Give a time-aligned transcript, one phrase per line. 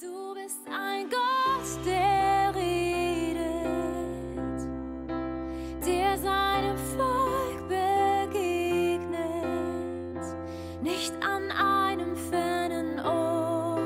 [0.00, 3.44] Du bist ein Gott, der redet,
[5.86, 9.12] der seinem Volk begegnet,
[10.82, 13.82] nicht an einem fernen Ort,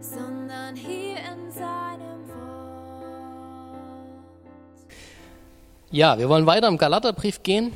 [0.00, 3.76] sondern hier in seinem Wort.
[5.92, 7.72] Ja, wir wollen weiter im Galaterbrief gehen.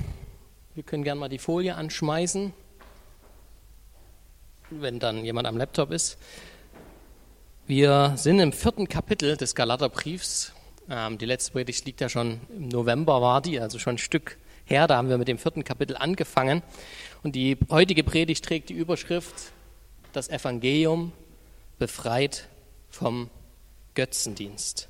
[0.74, 2.52] Wir können gerne mal die Folie anschmeißen,
[4.70, 6.18] wenn dann jemand am Laptop ist.
[7.66, 10.52] Wir sind im vierten Kapitel des Galaterbriefs.
[10.88, 14.38] Ähm, die letzte Predigt liegt ja schon im November, war die, also schon ein Stück
[14.64, 14.86] her.
[14.86, 16.62] Da haben wir mit dem vierten Kapitel angefangen.
[17.22, 19.34] Und die heutige Predigt trägt die Überschrift
[20.12, 21.12] Das Evangelium
[21.78, 22.48] befreit
[22.88, 23.30] vom
[23.94, 24.88] Götzendienst.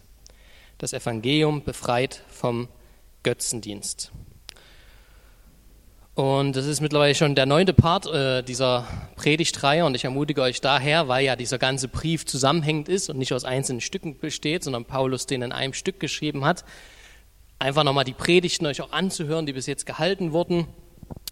[0.78, 2.68] Das Evangelium befreit vom
[3.22, 4.12] Götzendienst.
[6.14, 10.60] Und das ist mittlerweile schon der neunte Part äh, dieser Predigtreihe und ich ermutige euch
[10.60, 14.84] daher, weil ja dieser ganze Brief zusammenhängend ist und nicht aus einzelnen Stücken besteht, sondern
[14.84, 16.64] Paulus den in einem Stück geschrieben hat,
[17.58, 20.66] einfach nochmal die Predigten euch auch anzuhören, die bis jetzt gehalten wurden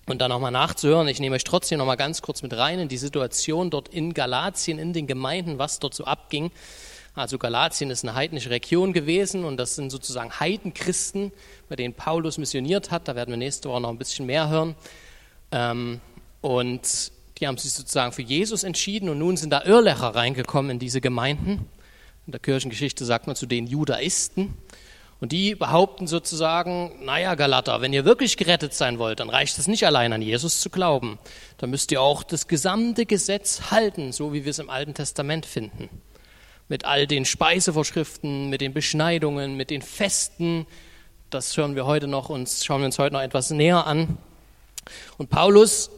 [0.07, 1.09] und dann nochmal nachzuhören.
[1.09, 4.79] Ich nehme euch trotzdem nochmal ganz kurz mit rein in die Situation dort in Galatien,
[4.79, 6.51] in den Gemeinden, was dort so abging.
[7.19, 11.33] Also Galatien ist eine heidnische Region gewesen und das sind sozusagen Heidenchristen,
[11.69, 13.09] bei denen Paulus missioniert hat.
[13.09, 14.77] Da werden wir nächste Woche noch ein bisschen mehr hören.
[15.51, 16.01] Ähm,
[16.41, 20.79] und die haben sich sozusagen für Jesus entschieden und nun sind da Irrlehrer reingekommen in
[20.79, 21.67] diese Gemeinden.
[22.27, 24.55] In der Kirchengeschichte sagt man zu den Judaisten.
[25.21, 29.67] Und die behaupten sozusagen, naja, Galater, wenn ihr wirklich gerettet sein wollt, dann reicht es
[29.67, 31.19] nicht allein an Jesus zu glauben.
[31.57, 35.45] Dann müsst ihr auch das gesamte Gesetz halten, so wie wir es im Alten Testament
[35.45, 35.91] finden
[36.69, 40.67] mit all den Speisevorschriften, mit den Beschneidungen, mit den Festen.
[41.31, 44.19] Das hören wir heute noch und schauen wir uns heute noch etwas näher an.
[45.17, 45.91] Und Paulus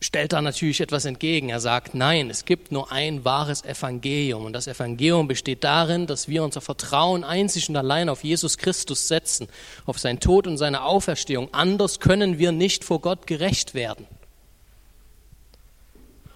[0.00, 1.48] stellt da natürlich etwas entgegen.
[1.48, 4.44] Er sagt, nein, es gibt nur ein wahres Evangelium.
[4.44, 9.08] Und das Evangelium besteht darin, dass wir unser Vertrauen einzig und allein auf Jesus Christus
[9.08, 9.48] setzen,
[9.86, 11.48] auf sein Tod und seine Auferstehung.
[11.52, 14.06] Anders können wir nicht vor Gott gerecht werden.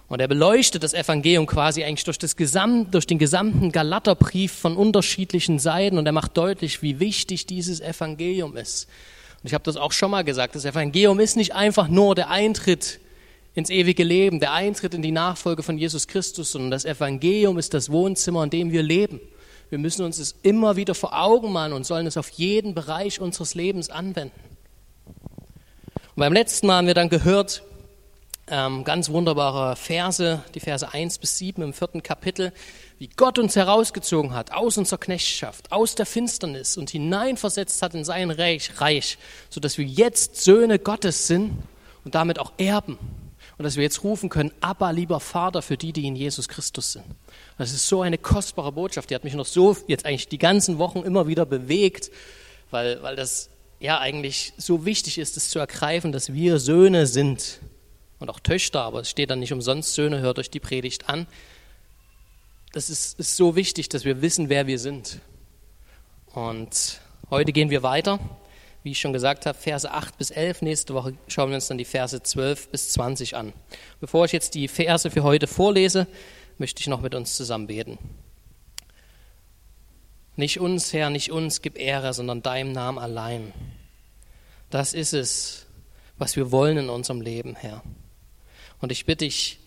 [0.09, 4.75] Und er beleuchtet das Evangelium quasi eigentlich durch, das Gesamt, durch den gesamten Galaterbrief von
[4.75, 8.89] unterschiedlichen Seiten und er macht deutlich, wie wichtig dieses Evangelium ist.
[9.41, 12.31] Und ich habe das auch schon mal gesagt, das Evangelium ist nicht einfach nur der
[12.31, 12.99] Eintritt
[13.53, 17.75] ins ewige Leben, der Eintritt in die Nachfolge von Jesus Christus, sondern das Evangelium ist
[17.75, 19.19] das Wohnzimmer, in dem wir leben.
[19.69, 23.21] Wir müssen uns es immer wieder vor Augen malen und sollen es auf jeden Bereich
[23.21, 24.33] unseres Lebens anwenden.
[25.05, 27.63] Und beim letzten Mal haben wir dann gehört,
[28.49, 32.51] ähm, ganz wunderbare Verse, die Verse 1 bis 7 im vierten Kapitel,
[32.97, 38.03] wie Gott uns herausgezogen hat aus unserer Knechtschaft, aus der Finsternis und hineinversetzt hat in
[38.03, 39.17] sein Reich, Reich,
[39.49, 41.51] sodass wir jetzt Söhne Gottes sind
[42.03, 42.97] und damit auch Erben.
[43.57, 46.93] Und dass wir jetzt rufen können, Abba, lieber Vater, für die, die in Jesus Christus
[46.93, 47.05] sind.
[47.57, 50.77] Das ist so eine kostbare Botschaft, die hat mich noch so jetzt eigentlich die ganzen
[50.77, 52.09] Wochen immer wieder bewegt,
[52.71, 53.49] weil, weil das
[53.79, 57.59] ja eigentlich so wichtig ist, es zu ergreifen, dass wir Söhne sind
[58.19, 61.27] und auch Töchter, aber es steht dann nicht umsonst Söhne, hört euch die Predigt an.
[62.73, 65.19] Das ist, ist so wichtig, dass wir wissen, wer wir sind.
[66.33, 68.19] Und heute gehen wir weiter.
[68.83, 70.61] Wie ich schon gesagt habe, Verse 8 bis 11.
[70.61, 73.53] Nächste Woche schauen wir uns dann die Verse 12 bis 20 an.
[73.99, 76.07] Bevor ich jetzt die Verse für heute vorlese,
[76.57, 77.97] möchte ich noch mit uns zusammen beten.
[80.35, 83.51] Nicht uns, Herr, nicht uns gib Ehre, sondern deinem Namen allein.
[84.69, 85.65] Das ist es,
[86.17, 87.83] was wir wollen in unserem Leben, Herr.
[88.81, 89.59] Und ich bitte dich,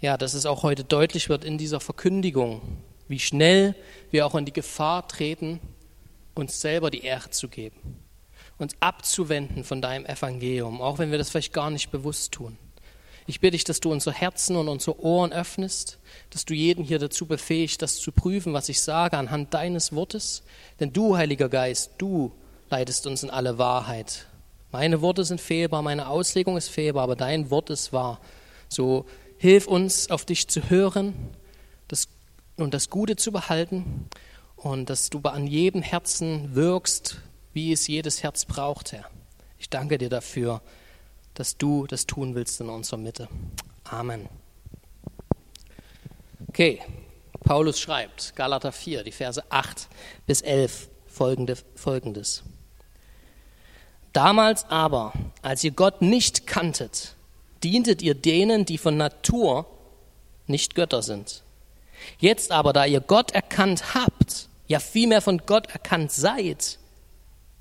[0.00, 2.60] ja, dass es auch heute deutlich wird in dieser Verkündigung,
[3.08, 3.74] wie schnell
[4.10, 5.60] wir auch in die Gefahr treten,
[6.34, 7.98] uns selber die Ehre zu geben,
[8.58, 12.58] uns abzuwenden von deinem Evangelium, auch wenn wir das vielleicht gar nicht bewusst tun.
[13.28, 15.98] Ich bitte dich, dass du unsere Herzen und unsere Ohren öffnest,
[16.30, 20.44] dass du jeden hier dazu befähigst, das zu prüfen, was ich sage, anhand deines Wortes.
[20.78, 22.30] Denn du, Heiliger Geist, du
[22.70, 24.26] leitest uns in alle Wahrheit.
[24.70, 28.20] Meine Worte sind fehlbar, meine Auslegung ist fehlbar, aber dein Wort ist wahr.
[28.68, 29.06] So
[29.38, 31.14] hilf uns, auf dich zu hören
[31.88, 32.08] das,
[32.56, 34.08] und das Gute zu behalten
[34.56, 37.18] und dass du an jedem Herzen wirkst,
[37.52, 39.04] wie es jedes Herz braucht, Herr.
[39.58, 40.62] Ich danke dir dafür,
[41.34, 43.28] dass du das tun willst in unserer Mitte.
[43.84, 44.28] Amen.
[46.48, 46.80] Okay,
[47.40, 49.88] Paulus schreibt, Galater 4, die Verse 8
[50.26, 52.42] bis 11, folgende, folgendes.
[54.12, 55.12] Damals aber,
[55.42, 57.15] als ihr Gott nicht kanntet,
[57.70, 59.66] dientet ihr denen, die von Natur
[60.46, 61.42] nicht Götter sind.
[62.18, 66.78] Jetzt aber, da ihr Gott erkannt habt, ja vielmehr von Gott erkannt seid,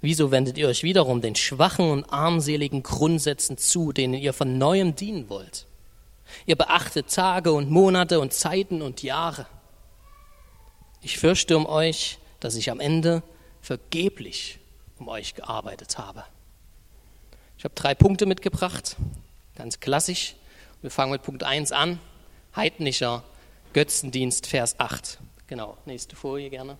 [0.01, 4.95] wieso wendet ihr euch wiederum den schwachen und armseligen Grundsätzen zu, denen ihr von neuem
[4.95, 5.65] dienen wollt?
[6.45, 9.47] Ihr beachtet Tage und Monate und Zeiten und Jahre.
[11.01, 13.23] Ich fürchte um euch, dass ich am Ende
[13.61, 14.59] vergeblich
[14.99, 16.23] um euch gearbeitet habe.
[17.57, 18.95] Ich habe drei Punkte mitgebracht,
[19.55, 20.35] ganz klassisch.
[20.81, 21.99] Wir fangen mit Punkt 1 an.
[22.55, 23.23] Heidnischer
[23.73, 25.19] Götzendienst, Vers 8.
[25.47, 26.77] Genau, nächste Folie gerne.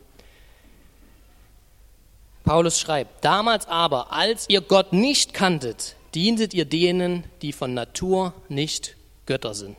[2.44, 8.34] Paulus schreibt, damals aber, als ihr Gott nicht kanntet, dientet ihr denen, die von Natur
[8.50, 8.96] nicht
[9.26, 9.76] Götter sind.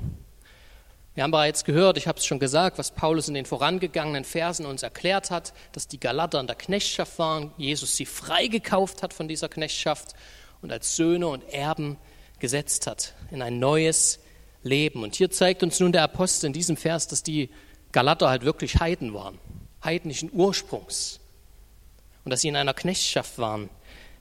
[1.15, 4.67] Wir haben bereits gehört, ich habe es schon gesagt, was Paulus in den vorangegangenen Versen
[4.67, 9.29] uns erklärt hat, dass die Galater in der Knechtschaft waren, Jesus sie freigekauft hat von
[9.29, 10.15] dieser Knechtschaft
[10.61, 11.97] und als Söhne und Erben
[12.39, 14.21] gesetzt hat in ein neues
[14.63, 15.03] Leben.
[15.03, 17.51] Und hier zeigt uns nun der Apostel in diesem Vers, dass die
[17.93, 19.39] Galater halt wirklich Heiden waren,
[19.83, 21.21] heidnischen Ursprungs.
[22.25, 23.71] Und dass sie in einer Knechtschaft waren,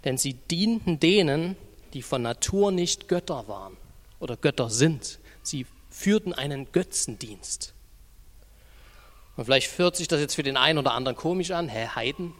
[0.03, 1.57] denn sie dienten denen,
[1.93, 3.75] die von Natur nicht Götter waren
[4.19, 5.19] oder Götter sind.
[5.41, 7.73] Sie führten einen Götzendienst.
[9.35, 12.33] Und vielleicht hört sich das jetzt für den einen oder anderen komisch an, hä, Heiden?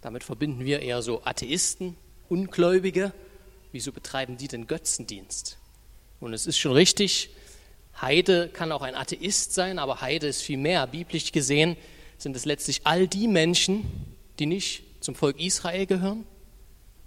[0.00, 1.96] Damit verbinden wir eher so Atheisten,
[2.28, 3.12] Ungläubige.
[3.72, 5.58] Wieso betreiben die den Götzendienst?
[6.20, 7.30] Und es ist schon richtig,
[8.00, 10.86] Heide kann auch ein Atheist sein, aber Heide ist viel mehr.
[10.86, 11.76] Biblisch gesehen
[12.18, 13.84] sind es letztlich all die Menschen,
[14.38, 16.26] die nicht zum Volk Israel gehören,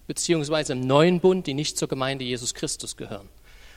[0.08, 3.30] beziehungsweise im neuen Bund, die nicht zur Gemeinde Jesus Christus gehören.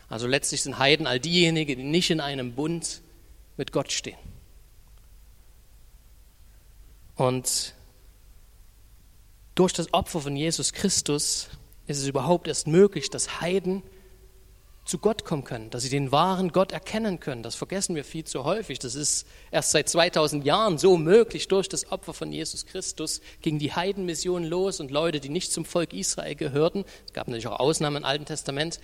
[0.08, 3.02] Also letztlich sind Heiden all diejenigen, die nicht in einem Bund
[3.56, 4.18] mit Gott stehen.
[7.16, 7.74] Und
[9.54, 11.48] durch das Opfer von Jesus Christus
[11.86, 13.82] ist es überhaupt erst möglich, dass Heiden
[14.86, 17.42] zu Gott kommen können, dass sie den wahren Gott erkennen können.
[17.42, 18.78] Das vergessen wir viel zu häufig.
[18.78, 21.48] Das ist erst seit 2000 Jahren so möglich.
[21.48, 25.64] Durch das Opfer von Jesus Christus ging die Heidenmission los und Leute, die nicht zum
[25.64, 28.80] Volk Israel gehörten, es gab natürlich auch Ausnahmen im Alten Testament,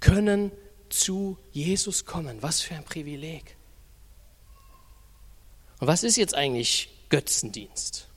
[0.00, 0.50] können
[0.88, 2.42] zu Jesus kommen.
[2.42, 3.56] Was für ein Privileg.
[5.78, 8.08] Und was ist jetzt eigentlich Götzendienst?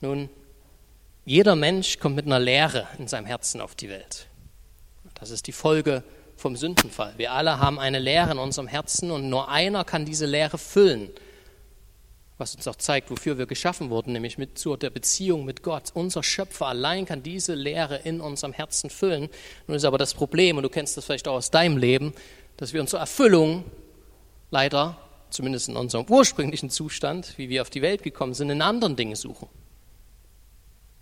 [0.00, 0.30] Nun,
[1.24, 4.26] jeder Mensch kommt mit einer Lehre in seinem Herzen auf die Welt.
[5.14, 6.02] Das ist die Folge
[6.36, 7.14] vom Sündenfall.
[7.16, 11.10] Wir alle haben eine Lehre in unserem Herzen und nur einer kann diese Lehre füllen.
[12.36, 15.92] Was uns auch zeigt, wofür wir geschaffen wurden, nämlich mit zur der Beziehung mit Gott.
[15.94, 19.30] Unser Schöpfer allein kann diese Lehre in unserem Herzen füllen.
[19.66, 22.12] Nun ist aber das Problem, und du kennst das vielleicht auch aus deinem Leben,
[22.56, 23.64] dass wir unsere Erfüllung
[24.50, 24.98] leider,
[25.30, 29.14] zumindest in unserem ursprünglichen Zustand, wie wir auf die Welt gekommen sind, in anderen Dingen
[29.14, 29.48] suchen.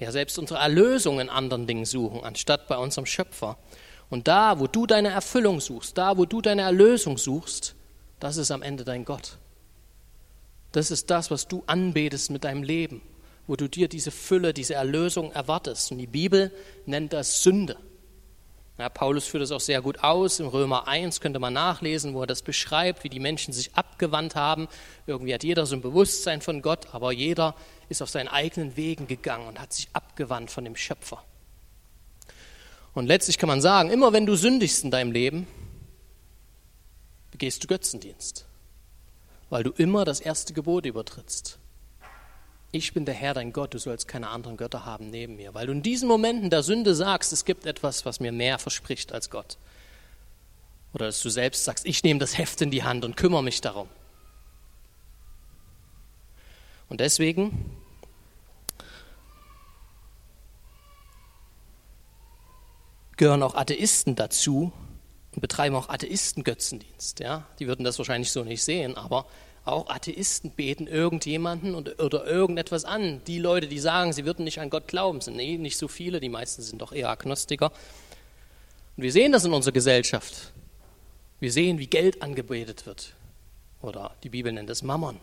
[0.03, 3.57] Ja, selbst unsere Erlösung in anderen Dingen suchen, anstatt bei unserem Schöpfer.
[4.11, 7.77] Und da, wo du deine Erfüllung suchst, da, wo du deine Erlösung suchst,
[8.19, 9.39] das ist am Ende dein Gott.
[10.73, 13.01] Das ist das, was du anbetest mit deinem Leben,
[13.47, 15.93] wo du dir diese Fülle, diese Erlösung erwartest.
[15.93, 16.51] Und die Bibel
[16.85, 17.77] nennt das Sünde.
[18.79, 20.41] Ja, Paulus führt das auch sehr gut aus.
[20.41, 24.35] Im Römer 1 könnte man nachlesen, wo er das beschreibt, wie die Menschen sich abgewandt
[24.35, 24.67] haben.
[25.07, 27.55] Irgendwie hat jeder so ein Bewusstsein von Gott, aber jeder
[27.93, 31.25] ist auf seinen eigenen Wegen gegangen und hat sich abgewandt von dem Schöpfer.
[32.95, 35.47] Und letztlich kann man sagen, immer wenn du sündigst in deinem Leben,
[37.31, 38.45] begehst du Götzendienst,
[39.49, 41.59] weil du immer das erste Gebot übertrittst.
[42.71, 45.67] Ich bin der Herr, dein Gott, du sollst keine anderen Götter haben neben mir, weil
[45.67, 49.31] du in diesen Momenten der Sünde sagst, es gibt etwas, was mir mehr verspricht als
[49.31, 49.59] Gott.
[50.95, 53.61] Oder dass du selbst sagst, ich nehme das Heft in die Hand und kümmere mich
[53.61, 53.89] darum.
[56.89, 57.75] Und deswegen
[63.23, 64.73] gehören auch Atheisten dazu
[65.33, 67.21] und betreiben auch Atheisten-Götzendienst.
[67.21, 67.47] Ja?
[67.61, 69.27] Die würden das wahrscheinlich so nicht sehen, aber
[69.65, 73.23] auch Atheisten beten irgendjemanden oder irgendetwas an.
[73.29, 76.19] Die Leute, die sagen, sie würden nicht an Gott glauben, sind eh nicht so viele,
[76.19, 77.71] die meisten sind doch eher Agnostiker.
[78.97, 80.53] Und wir sehen das in unserer Gesellschaft.
[81.39, 83.15] Wir sehen, wie Geld angebetet wird.
[83.83, 85.21] Oder die Bibel nennt es Mammon.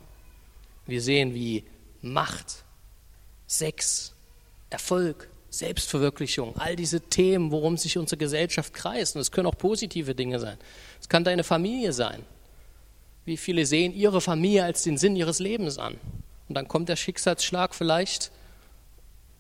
[0.86, 1.66] Wir sehen, wie
[2.02, 2.64] Macht,
[3.46, 4.14] Sex,
[4.70, 9.16] Erfolg, Selbstverwirklichung, all diese Themen, worum sich unsere Gesellschaft kreist.
[9.16, 10.58] Und es können auch positive Dinge sein.
[11.02, 12.24] Es kann deine Familie sein.
[13.26, 16.00] Wie viele sehen ihre Familie als den Sinn ihres Lebens an?
[16.48, 18.32] Und dann kommt der Schicksalsschlag vielleicht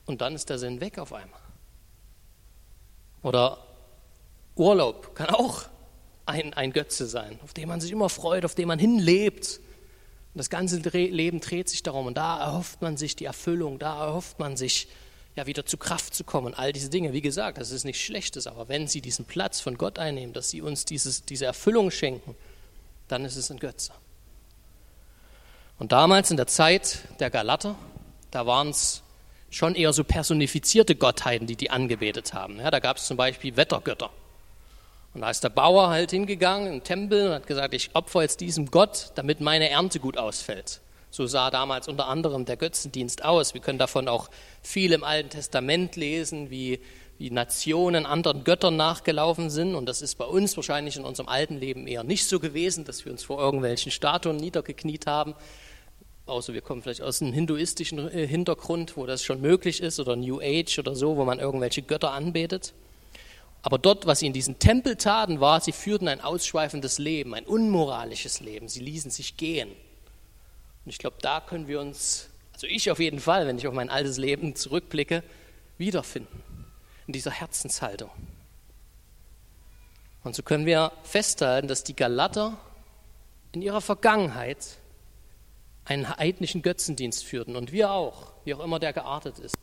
[0.05, 1.39] und dann ist der Sinn weg auf einmal.
[3.21, 3.57] Oder
[4.55, 5.63] Urlaub kann auch
[6.25, 9.59] ein, ein Götze sein, auf den man sich immer freut, auf den man hinlebt.
[10.33, 14.05] Und das ganze Leben dreht sich darum und da erhofft man sich die Erfüllung, da
[14.05, 14.87] erhofft man sich
[15.39, 16.53] ja, wieder zu Kraft zu kommen.
[16.53, 19.77] All diese Dinge, wie gesagt, das ist nichts Schlechtes, aber wenn sie diesen Platz von
[19.77, 22.35] Gott einnehmen, dass sie uns dieses, diese Erfüllung schenken,
[23.07, 23.93] dann ist es ein Götze.
[25.79, 27.75] Und damals in der Zeit der Galater,
[28.31, 29.01] da waren es
[29.49, 32.57] schon eher so personifizierte Gottheiten, die die angebetet haben.
[32.59, 34.09] Ja, da gab es zum Beispiel Wettergötter.
[35.13, 38.41] Und da ist der Bauer halt hingegangen im Tempel und hat gesagt, ich opfer jetzt
[38.41, 40.81] diesem Gott, damit meine Ernte gut ausfällt.
[41.11, 43.53] So sah damals unter anderem der Götzendienst aus.
[43.53, 44.29] Wir können davon auch
[44.61, 46.79] viel im Alten Testament lesen, wie,
[47.17, 49.73] wie Nationen anderen Göttern nachgelaufen sind.
[49.73, 53.05] Und das ist bei uns wahrscheinlich in unserem alten Leben eher nicht so gewesen, dass
[53.05, 55.33] wir uns vor irgendwelchen Statuen niedergekniet haben.
[56.27, 60.15] Außer wir kommen vielleicht aus einem hinduistischen äh, Hintergrund, wo das schon möglich ist, oder
[60.15, 62.73] New Age oder so, wo man irgendwelche Götter anbetet.
[63.63, 67.45] Aber dort, was sie in diesen Tempel taten, war, sie führten ein ausschweifendes Leben, ein
[67.45, 68.69] unmoralisches Leben.
[68.69, 69.69] Sie ließen sich gehen.
[70.85, 73.73] Und ich glaube, da können wir uns, also ich auf jeden Fall, wenn ich auf
[73.73, 75.23] mein altes Leben zurückblicke,
[75.77, 76.43] wiederfinden.
[77.07, 78.11] In dieser Herzenshaltung.
[80.23, 82.57] Und so können wir festhalten, dass die Galater
[83.51, 84.77] in ihrer Vergangenheit
[85.85, 89.55] einen heidnischen Götzendienst führten und wir auch, wie auch immer der geartet ist.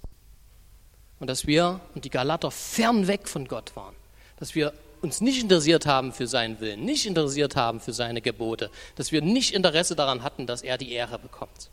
[1.20, 3.94] Und dass wir und die Galater fernweg von Gott waren.
[4.38, 4.74] Dass wir
[5.06, 9.22] uns nicht interessiert haben für seinen Willen, nicht interessiert haben für seine Gebote, dass wir
[9.22, 11.70] nicht Interesse daran hatten, dass er die Ehre bekommt.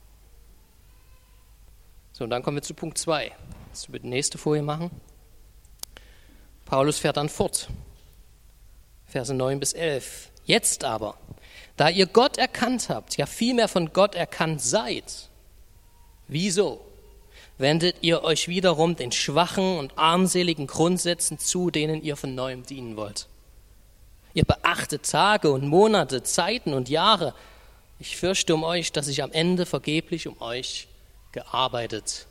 [2.14, 3.32] So, und dann kommen wir zu Punkt 2.
[3.72, 4.92] Das wird die nächste Folie machen.
[6.66, 7.70] Paulus fährt dann fort.
[9.08, 10.30] Verse 9 bis 11.
[10.46, 11.18] Jetzt aber,
[11.76, 15.30] da ihr Gott erkannt habt, ja vielmehr von Gott erkannt seid,
[16.28, 16.86] wieso
[17.58, 22.98] wendet ihr euch wiederum den schwachen und armseligen Grundsätzen zu, denen ihr von neuem dienen
[22.98, 23.28] wollt.
[24.34, 27.36] Ihr beachtet Tage und Monate, Zeiten und Jahre.
[28.00, 30.88] Ich fürchte um euch, dass ich am Ende vergeblich um euch
[31.32, 32.26] gearbeitet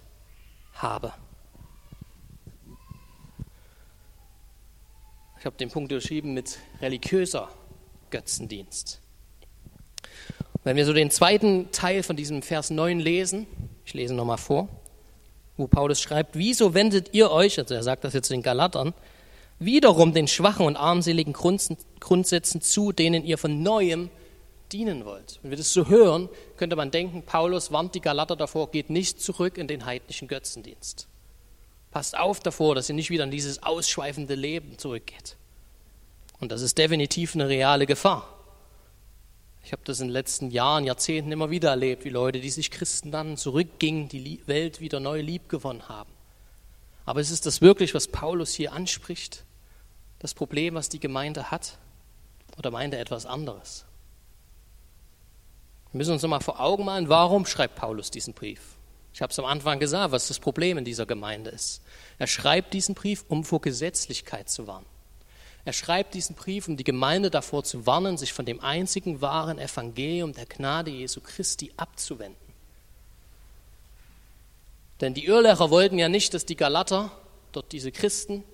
[0.75, 1.13] habe.
[5.39, 7.49] Ich habe den Punkt geschrieben mit religiöser
[8.11, 9.01] Götzendienst.
[10.65, 13.47] Wenn wir so den zweiten Teil von diesem Vers 9 lesen,
[13.85, 14.69] ich lese nochmal vor,
[15.57, 18.95] wo Paulus schreibt, wieso wendet ihr euch, also er sagt das jetzt den Galatern,
[19.59, 24.11] wiederum den schwachen und armseligen Grundsätzen zu, denen ihr von neuem
[24.73, 25.39] dienen wollt.
[25.43, 29.21] Wenn wir das so hören, könnte man denken, Paulus warnt die Galater davor, geht nicht
[29.21, 31.07] zurück in den heidnischen Götzendienst.
[31.91, 35.37] Passt auf davor, dass ihr nicht wieder in dieses ausschweifende Leben zurückgeht.
[36.41, 38.27] Und das ist definitiv eine reale Gefahr.
[39.65, 42.71] Ich habe das in den letzten Jahren, Jahrzehnten immer wieder erlebt, wie Leute, die sich
[42.71, 46.13] Christen nannten, zurückgingen, die Welt wieder neu lieb gewonnen haben.
[47.05, 49.45] Aber ist es das wirklich, was Paulus hier anspricht?
[50.19, 51.79] Das Problem, was die Gemeinde hat?
[52.59, 53.85] Oder meint er etwas anderes?
[55.93, 58.77] Wir müssen uns nochmal vor Augen malen, warum schreibt Paulus diesen Brief?
[59.15, 61.83] Ich habe es am Anfang gesagt, was das Problem in dieser Gemeinde ist.
[62.19, 64.87] Er schreibt diesen Brief, um vor Gesetzlichkeit zu warnen.
[65.65, 69.59] Er schreibt diesen Brief, um die Gemeinde davor zu warnen, sich von dem einzigen wahren
[69.59, 72.37] Evangelium der Gnade Jesu Christi abzuwenden.
[75.01, 77.13] Denn die Irrlehrer wollten ja nicht, dass die Galater,
[77.53, 78.45] dort diese Christen,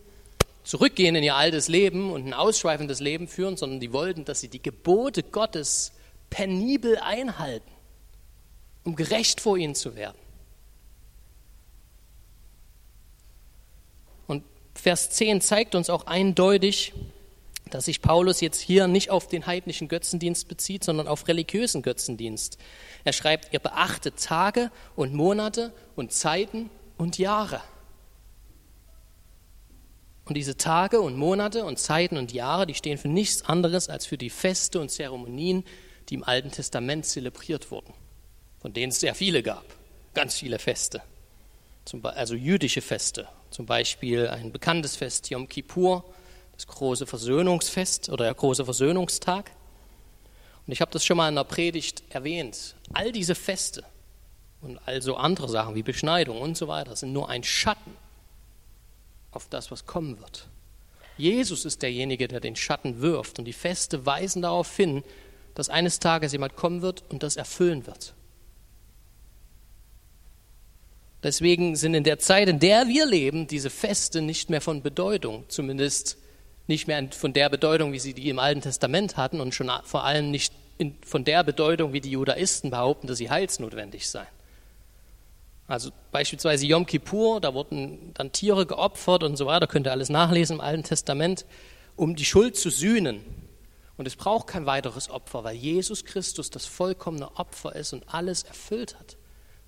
[0.64, 4.48] zurückgehen in ihr altes Leben und ein ausschweifendes Leben führen, sondern die wollten, dass sie
[4.48, 5.92] die Gebote Gottes
[6.28, 7.70] penibel einhalten,
[8.84, 10.18] um gerecht vor ihnen zu werden.
[14.78, 16.92] Vers 10 zeigt uns auch eindeutig,
[17.70, 22.58] dass sich Paulus jetzt hier nicht auf den heidnischen Götzendienst bezieht, sondern auf religiösen Götzendienst.
[23.04, 27.60] Er schreibt, ihr beachtet Tage und Monate und Zeiten und Jahre.
[30.24, 34.06] Und diese Tage und Monate und Zeiten und Jahre, die stehen für nichts anderes als
[34.06, 35.64] für die Feste und Zeremonien,
[36.08, 37.92] die im Alten Testament zelebriert wurden,
[38.60, 39.64] von denen es sehr viele gab,
[40.14, 41.02] ganz viele Feste,
[42.02, 46.04] also jüdische Feste, zum Beispiel ein bekanntes Fest, Yom Kippur,
[46.52, 49.52] das große Versöhnungsfest oder der große Versöhnungstag.
[50.66, 52.74] Und ich habe das schon mal in der Predigt erwähnt.
[52.92, 53.84] All diese Feste
[54.60, 57.96] und also andere Sachen wie Beschneidung und so weiter sind nur ein Schatten
[59.30, 60.48] auf das, was kommen wird.
[61.16, 65.02] Jesus ist derjenige, der den Schatten wirft und die Feste weisen darauf hin,
[65.54, 68.14] dass eines Tages jemand kommen wird und das erfüllen wird.
[71.22, 75.44] Deswegen sind in der Zeit, in der wir leben, diese Feste nicht mehr von Bedeutung,
[75.48, 76.16] zumindest
[76.68, 80.04] nicht mehr von der Bedeutung, wie sie die im Alten Testament hatten und schon vor
[80.04, 80.52] allem nicht
[81.04, 84.28] von der Bedeutung, wie die Judaisten behaupten, dass sie heilsnotwendig seien.
[85.66, 90.08] Also beispielsweise Yom Kippur, da wurden dann Tiere geopfert und so weiter, könnt ihr alles
[90.08, 91.44] nachlesen im Alten Testament,
[91.96, 93.22] um die Schuld zu sühnen.
[93.96, 98.44] Und es braucht kein weiteres Opfer, weil Jesus Christus das vollkommene Opfer ist und alles
[98.44, 99.16] erfüllt hat.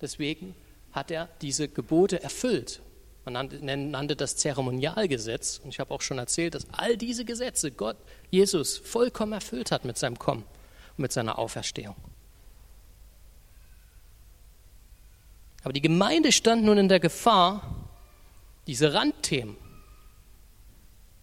[0.00, 0.54] Deswegen
[0.92, 2.80] hat er diese Gebote erfüllt.
[3.24, 5.60] Man nannte, nannte das Zeremonialgesetz.
[5.62, 7.96] Und ich habe auch schon erzählt, dass all diese Gesetze Gott,
[8.30, 10.44] Jesus, vollkommen erfüllt hat mit seinem Kommen
[10.96, 11.96] und mit seiner Auferstehung.
[15.62, 17.76] Aber die Gemeinde stand nun in der Gefahr,
[18.66, 19.56] diese Randthemen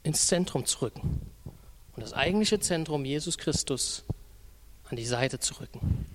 [0.03, 1.21] ins Zentrum zu rücken
[1.95, 4.03] und das eigentliche Zentrum Jesus Christus
[4.89, 6.05] an die Seite zu rücken.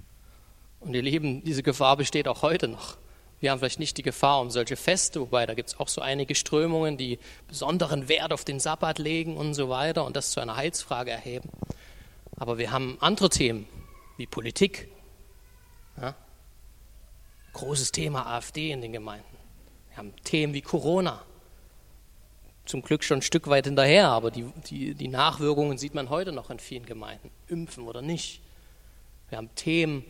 [0.81, 2.97] Und ihr Lieben, diese Gefahr besteht auch heute noch.
[3.43, 6.01] Wir haben vielleicht nicht die Gefahr um solche Feste, wobei da gibt es auch so
[6.01, 7.19] einige Strömungen, die
[7.49, 11.51] besonderen Wert auf den Sabbat legen und so weiter und das zu einer Heilsfrage erheben.
[12.37, 13.67] Aber wir haben andere Themen
[14.17, 14.87] wie Politik.
[16.01, 16.15] Ja?
[17.55, 19.37] Großes Thema AfD in den Gemeinden.
[19.89, 21.21] Wir haben Themen wie Corona.
[22.65, 26.31] Zum Glück schon ein Stück weit hinterher, aber die, die, die Nachwirkungen sieht man heute
[26.31, 27.29] noch in vielen Gemeinden.
[27.49, 28.41] Impfen oder nicht.
[29.31, 30.05] Wir haben Themen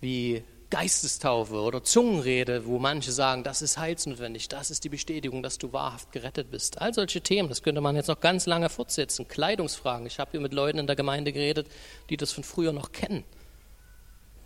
[0.00, 5.58] wie Geistestaufe oder Zungenrede, wo manche sagen, das ist heilsnotwendig, das ist die Bestätigung, dass
[5.58, 6.80] du wahrhaft gerettet bist.
[6.80, 9.26] All solche Themen, das könnte man jetzt noch ganz lange fortsetzen.
[9.26, 10.06] Kleidungsfragen.
[10.06, 11.66] Ich habe hier mit Leuten in der Gemeinde geredet,
[12.08, 13.24] die das von früher noch kennen.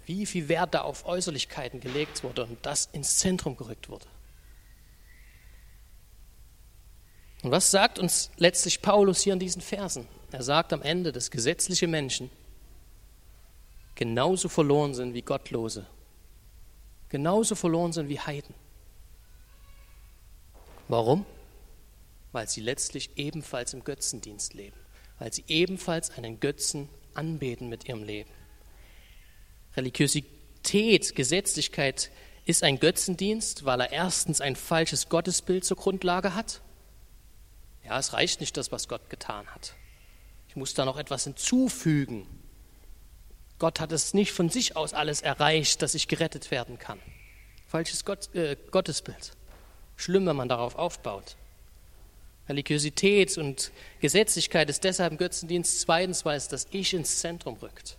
[0.07, 4.07] Wie viel Wert da auf Äußerlichkeiten gelegt wurde und das ins Zentrum gerückt wurde.
[7.43, 10.09] Und was sagt uns letztlich Paulus hier in diesen Versen?
[10.33, 12.31] Er sagt am Ende, dass gesetzliche Menschen
[13.95, 15.87] genauso verloren sind wie Gottlose
[17.15, 18.57] genauso verloren sind wie Heiden.
[20.89, 21.25] Warum?
[22.33, 24.77] Weil sie letztlich ebenfalls im Götzendienst leben,
[25.21, 28.33] weil sie ebenfalls einen Götzen anbeten mit ihrem Leben.
[29.77, 32.11] Religiosität, Gesetzlichkeit
[32.47, 36.63] ist ein Götzendienst, weil er erstens ein falsches Gottesbild zur Grundlage hat.
[37.85, 39.77] Ja, es reicht nicht das, was Gott getan hat.
[40.49, 42.27] Ich muss da noch etwas hinzufügen,
[43.65, 47.01] Gott hat es nicht von sich aus alles erreicht, dass ich gerettet werden kann.
[47.67, 49.33] Falsches Gott, äh, Gottesbild.
[49.97, 51.37] Schlimm, wenn man darauf aufbaut.
[52.47, 57.97] Religiosität und Gesetzlichkeit ist deshalb im Götzendienst zweitens, weil es das Ich ins Zentrum rückt.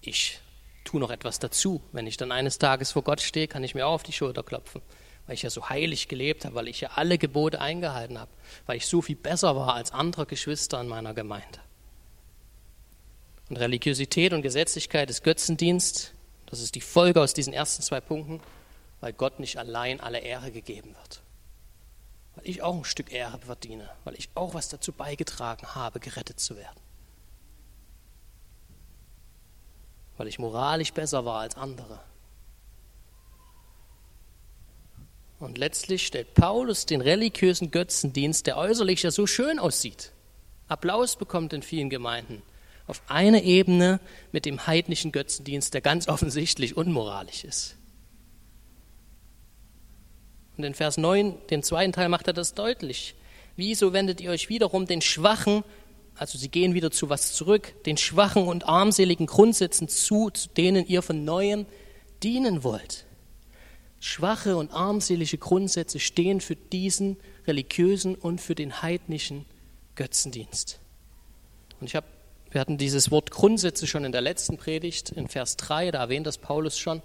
[0.00, 0.40] Ich
[0.84, 1.82] tue noch etwas dazu.
[1.92, 4.42] Wenn ich dann eines Tages vor Gott stehe, kann ich mir auch auf die Schulter
[4.42, 4.80] klopfen,
[5.26, 8.30] weil ich ja so heilig gelebt habe, weil ich ja alle Gebote eingehalten habe,
[8.64, 11.60] weil ich so viel besser war als andere Geschwister in meiner Gemeinde.
[13.48, 16.12] Und Religiosität und Gesetzlichkeit ist Götzendienst.
[16.46, 18.40] Das ist die Folge aus diesen ersten zwei Punkten,
[19.00, 21.22] weil Gott nicht allein alle Ehre gegeben wird.
[22.34, 26.40] Weil ich auch ein Stück Ehre verdiene, weil ich auch was dazu beigetragen habe, gerettet
[26.40, 26.80] zu werden.
[30.16, 32.00] Weil ich moralisch besser war als andere.
[35.38, 40.12] Und letztlich stellt Paulus den religiösen Götzendienst, der äußerlich ja so schön aussieht,
[40.68, 42.42] Applaus bekommt in vielen Gemeinden,
[42.86, 44.00] auf eine Ebene
[44.32, 47.76] mit dem heidnischen Götzendienst, der ganz offensichtlich unmoralisch ist.
[50.56, 53.14] Und in Vers 9, dem zweiten Teil, macht er das deutlich.
[53.56, 55.64] Wieso wendet ihr euch wiederum den schwachen,
[56.14, 60.86] also sie gehen wieder zu was zurück, den schwachen und armseligen Grundsätzen zu, zu denen
[60.86, 61.66] ihr von neuem
[62.22, 63.04] dienen wollt?
[64.00, 69.46] Schwache und armselige Grundsätze stehen für diesen religiösen und für den heidnischen
[69.94, 70.78] Götzendienst.
[71.80, 72.06] Und ich habe
[72.56, 76.26] wir hatten dieses Wort Grundsätze schon in der letzten Predigt, in Vers 3, da erwähnt
[76.26, 77.02] das Paulus schon.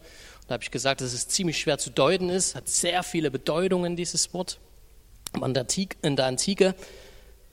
[0.47, 3.97] Da habe ich gesagt, dass es ziemlich schwer zu deuten ist, hat sehr viele Bedeutungen,
[3.97, 4.61] dieses Wort.
[5.43, 6.73] In der Antike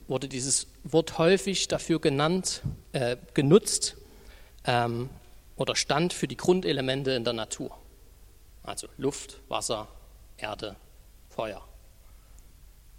[0.07, 2.61] wurde dieses Wort häufig dafür genannt,
[2.93, 3.97] äh, genutzt
[4.63, 5.09] ähm,
[5.57, 7.77] oder stand für die Grundelemente in der Natur.
[8.63, 9.89] Also Luft, Wasser,
[10.37, 10.77] Erde,
[11.27, 11.67] Feuer.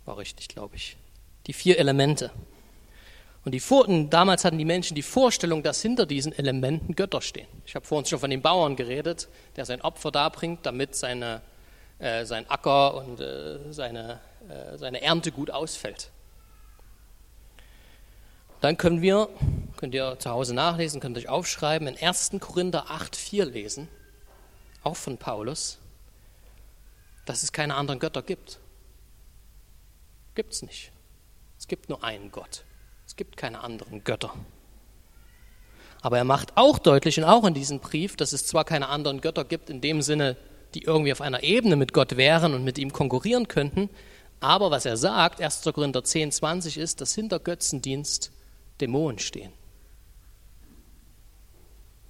[0.05, 0.99] War richtig, glaube ich.
[1.47, 2.31] Die vier Elemente.
[3.45, 3.63] Und die
[4.11, 7.49] damals hatten die Menschen die Vorstellung, dass hinter diesen Elementen Götter stehen.
[7.65, 11.41] Ich habe vorhin schon von dem Bauern geredet, der sein Opfer darbringt, damit seine,
[11.99, 16.11] äh, sein Acker und äh, seine, äh, seine Ernte gut ausfällt.
[18.61, 19.31] Dann können wir,
[19.79, 22.33] könnt ihr zu Hause nachlesen, könnt euch aufschreiben, in 1.
[22.41, 23.89] Korinther 8,4 lesen,
[24.83, 25.79] auch von Paulus,
[27.25, 28.59] dass es keine anderen Götter gibt.
[30.35, 30.93] Gibt es nicht.
[31.59, 32.65] Es gibt nur einen Gott.
[33.21, 34.33] Gibt keine anderen Götter.
[36.01, 39.21] Aber er macht auch deutlich und auch in diesem Brief, dass es zwar keine anderen
[39.21, 40.39] Götter gibt in dem Sinne,
[40.73, 43.91] die irgendwie auf einer Ebene mit Gott wären und mit ihm konkurrieren könnten,
[44.41, 45.65] aber was er sagt, 1.
[45.65, 48.33] Korinther 10, 20 ist, dass hinter Götzendienst
[48.81, 49.53] Dämonen stehen.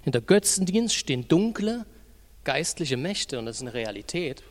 [0.03, 1.87] Hinter Götzendienst stehen dunkle
[2.45, 4.45] geistliche Mächte und das ist eine Realität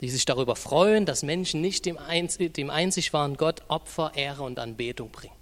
[0.00, 4.42] die sich darüber freuen, dass Menschen nicht dem, einzig, dem einzig wahren Gott Opfer, Ehre
[4.42, 5.34] und Anbetung bringen.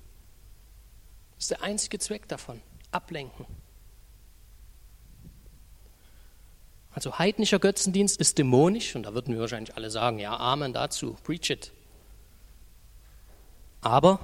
[1.37, 3.47] Das ist der einzige Zweck davon, ablenken.
[6.91, 11.17] Also heidnischer Götzendienst ist dämonisch und da würden wir wahrscheinlich alle sagen, ja, Amen dazu,
[11.23, 11.73] preach it.
[13.81, 14.19] Aber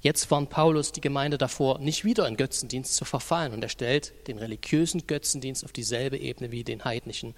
[0.00, 4.14] jetzt warnt Paulus die Gemeinde davor, nicht wieder in Götzendienst zu verfallen und er stellt
[4.26, 7.34] den religiösen Götzendienst auf dieselbe Ebene wie den heidnischen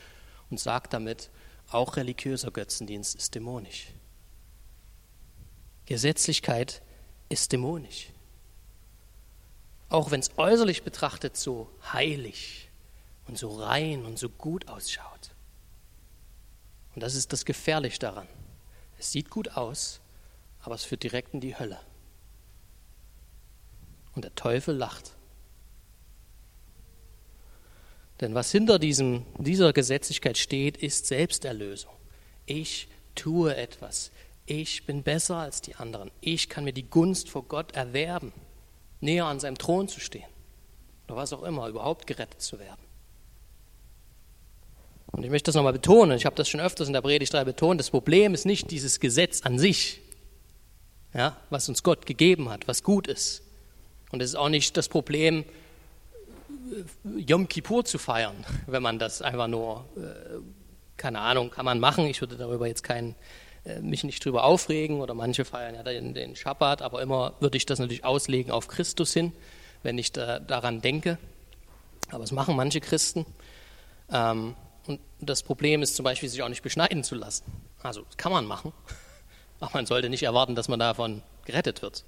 [0.50, 1.30] und sagt damit,
[1.70, 3.88] auch religiöser Götzendienst ist dämonisch.
[5.86, 6.82] Gesetzlichkeit
[7.28, 8.08] ist dämonisch.
[9.88, 12.70] Auch wenn es äußerlich betrachtet so heilig
[13.26, 15.34] und so rein und so gut ausschaut.
[16.94, 18.28] Und das ist das Gefährliche daran.
[18.98, 20.00] Es sieht gut aus,
[20.60, 21.80] aber es führt direkt in die Hölle.
[24.14, 25.17] Und der Teufel lacht.
[28.20, 31.92] Denn was hinter diesem, dieser Gesetzlichkeit steht, ist Selbsterlösung.
[32.46, 34.10] Ich tue etwas.
[34.46, 36.10] Ich bin besser als die anderen.
[36.20, 38.32] Ich kann mir die Gunst vor Gott erwerben,
[39.00, 40.24] näher an seinem Thron zu stehen.
[41.06, 42.80] Oder was auch immer, überhaupt gerettet zu werden.
[45.12, 47.44] Und ich möchte das nochmal betonen, ich habe das schon öfters in der Predigt 3
[47.44, 50.00] betont, das Problem ist nicht dieses Gesetz an sich,
[51.14, 53.42] ja, was uns Gott gegeben hat, was gut ist.
[54.12, 55.44] Und es ist auch nicht das Problem,
[57.16, 60.38] Yom Kippur zu feiern, wenn man das einfach nur, äh,
[60.96, 62.06] keine Ahnung, kann man machen.
[62.06, 63.14] Ich würde darüber jetzt keinen,
[63.64, 67.56] äh, mich nicht drüber aufregen oder manche feiern ja den, den Schabbat, aber immer würde
[67.56, 69.32] ich das natürlich auslegen auf Christus hin,
[69.82, 71.18] wenn ich da, daran denke.
[72.10, 73.26] Aber es machen manche Christen.
[74.10, 74.54] Ähm,
[74.86, 77.44] und das Problem ist zum Beispiel, sich auch nicht beschneiden zu lassen.
[77.82, 78.72] Also, das kann man machen,
[79.60, 82.04] aber man sollte nicht erwarten, dass man davon gerettet wird.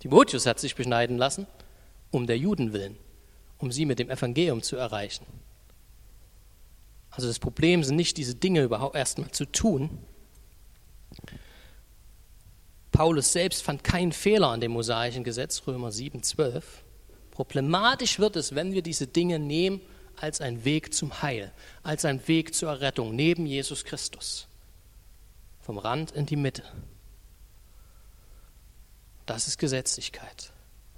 [0.00, 1.46] Timotheus hat sich beschneiden lassen,
[2.10, 2.98] um der Juden willen
[3.64, 5.24] um sie mit dem Evangelium zu erreichen.
[7.10, 9.98] Also das Problem sind nicht diese Dinge überhaupt erstmal zu tun.
[12.92, 16.84] Paulus selbst fand keinen Fehler an dem mosaischen Gesetz, Römer 7, 12.
[17.30, 19.80] Problematisch wird es, wenn wir diese Dinge nehmen
[20.16, 21.50] als ein Weg zum Heil,
[21.82, 24.46] als ein Weg zur Errettung neben Jesus Christus.
[25.62, 26.64] Vom Rand in die Mitte.
[29.24, 30.53] Das ist Gesetzlichkeit.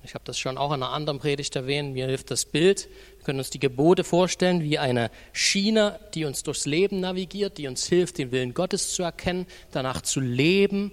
[0.07, 1.93] Ich habe das schon auch in einer anderen Predigt erwähnt.
[1.93, 2.89] Mir hilft das Bild.
[3.17, 7.67] Wir können uns die Gebote vorstellen wie eine Schiene, die uns durchs Leben navigiert, die
[7.67, 10.93] uns hilft, den Willen Gottes zu erkennen, danach zu leben,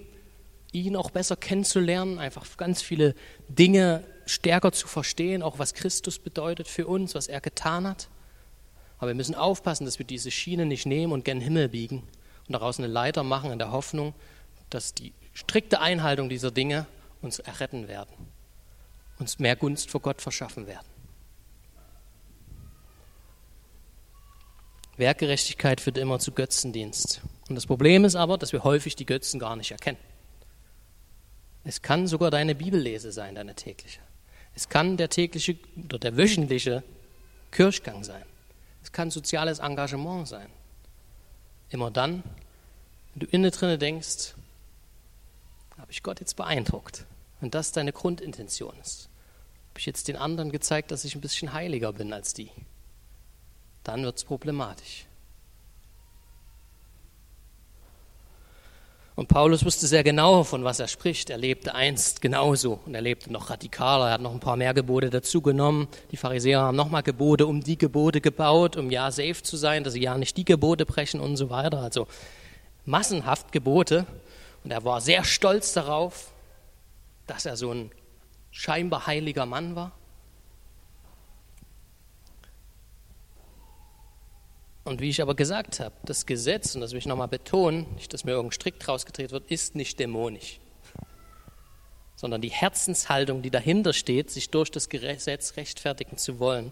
[0.72, 3.14] ihn auch besser kennenzulernen, einfach ganz viele
[3.48, 8.08] Dinge stärker zu verstehen, auch was Christus bedeutet für uns, was er getan hat.
[8.98, 11.98] Aber wir müssen aufpassen, dass wir diese Schiene nicht nehmen und gen Himmel biegen
[12.48, 14.12] und daraus eine Leiter machen in der Hoffnung,
[14.70, 16.86] dass die strikte Einhaltung dieser Dinge
[17.22, 18.33] uns erretten werden
[19.24, 20.86] uns mehr Gunst vor Gott verschaffen werden.
[24.98, 27.22] Werkgerechtigkeit führt immer zu Götzendienst.
[27.48, 29.98] Und das Problem ist aber, dass wir häufig die Götzen gar nicht erkennen.
[31.64, 34.00] Es kann sogar deine Bibellese sein, deine tägliche.
[34.54, 36.84] Es kann der tägliche oder der wöchentliche
[37.50, 38.22] Kirchgang sein.
[38.82, 40.48] Es kann soziales Engagement sein.
[41.70, 42.22] Immer dann,
[43.14, 44.34] wenn du innen drinne denkst,
[45.78, 47.06] habe ich Gott jetzt beeindruckt?
[47.40, 49.08] Wenn das deine Grundintention ist,
[49.74, 52.48] habe ich jetzt den anderen gezeigt, dass ich ein bisschen heiliger bin als die,
[53.82, 55.06] dann wird es problematisch.
[59.16, 61.28] Und Paulus wusste sehr genau, von was er spricht.
[61.28, 64.06] Er lebte einst genauso und er lebte noch radikaler.
[64.06, 65.88] Er hat noch ein paar mehr Gebote dazugenommen.
[66.12, 69.94] Die Pharisäer haben nochmal Gebote um die Gebote gebaut, um ja safe zu sein, dass
[69.94, 71.78] sie ja nicht die Gebote brechen und so weiter.
[71.78, 72.06] Also
[72.84, 74.06] massenhaft Gebote.
[74.62, 76.30] Und er war sehr stolz darauf,
[77.26, 77.90] dass er so ein
[78.54, 79.90] scheinbar heiliger Mann war.
[84.84, 88.12] Und wie ich aber gesagt habe, das Gesetz, und das will ich nochmal betonen, nicht,
[88.12, 90.60] dass mir irgendein Strick draus gedreht wird, ist nicht dämonisch,
[92.14, 96.70] sondern die Herzenshaltung, die dahinter steht, sich durch das Gesetz rechtfertigen zu wollen.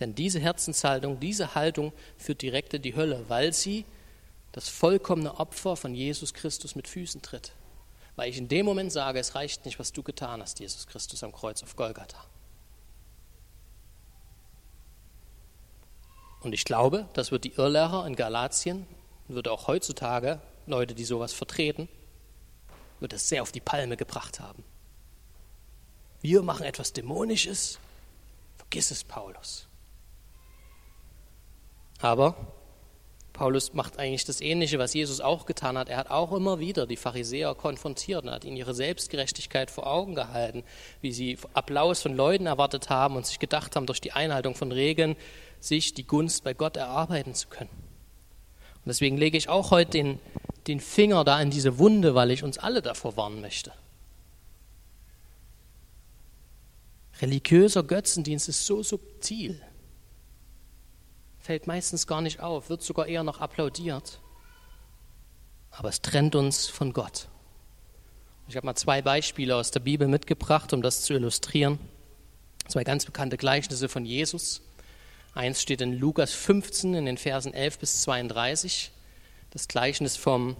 [0.00, 3.86] Denn diese Herzenshaltung, diese Haltung führt direkt in die Hölle, weil sie
[4.52, 7.52] das vollkommene Opfer von Jesus Christus mit Füßen tritt
[8.18, 11.22] weil ich in dem Moment sage, es reicht nicht, was du getan hast, Jesus Christus
[11.22, 12.18] am Kreuz auf Golgatha.
[16.40, 18.88] Und ich glaube, das wird die Irrlehrer in Galatien,
[19.28, 21.88] wird auch heutzutage Leute, die sowas vertreten,
[22.98, 24.64] wird das sehr auf die Palme gebracht haben.
[26.20, 27.78] Wir machen etwas Dämonisches,
[28.56, 29.68] vergiss es, Paulus.
[32.00, 32.34] Aber
[33.38, 35.88] Paulus macht eigentlich das Ähnliche, was Jesus auch getan hat.
[35.88, 40.16] Er hat auch immer wieder die Pharisäer konfrontiert und hat ihnen ihre Selbstgerechtigkeit vor Augen
[40.16, 40.64] gehalten,
[41.02, 44.72] wie sie Applaus von Leuten erwartet haben und sich gedacht haben, durch die Einhaltung von
[44.72, 45.14] Regeln
[45.60, 47.70] sich die Gunst bei Gott erarbeiten zu können.
[47.70, 50.18] Und deswegen lege ich auch heute den,
[50.66, 53.70] den Finger da in diese Wunde, weil ich uns alle davor warnen möchte.
[57.22, 59.62] Religiöser Götzendienst ist so subtil
[61.48, 64.20] fällt meistens gar nicht auf, wird sogar eher noch applaudiert.
[65.70, 67.28] Aber es trennt uns von Gott.
[68.48, 71.78] Ich habe mal zwei Beispiele aus der Bibel mitgebracht, um das zu illustrieren.
[72.66, 74.60] Zwei ganz bekannte Gleichnisse von Jesus.
[75.32, 78.92] Eins steht in Lukas 15 in den Versen 11 bis 32.
[79.48, 80.54] Das Gleichnis vom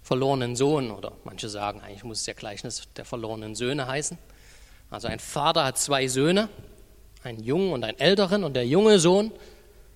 [0.00, 4.16] verlorenen Sohn oder manche sagen, eigentlich muss es ja Gleichnis der verlorenen Söhne heißen.
[4.88, 6.48] Also ein Vater hat zwei Söhne,
[7.22, 9.30] einen jungen und einen älteren und der junge Sohn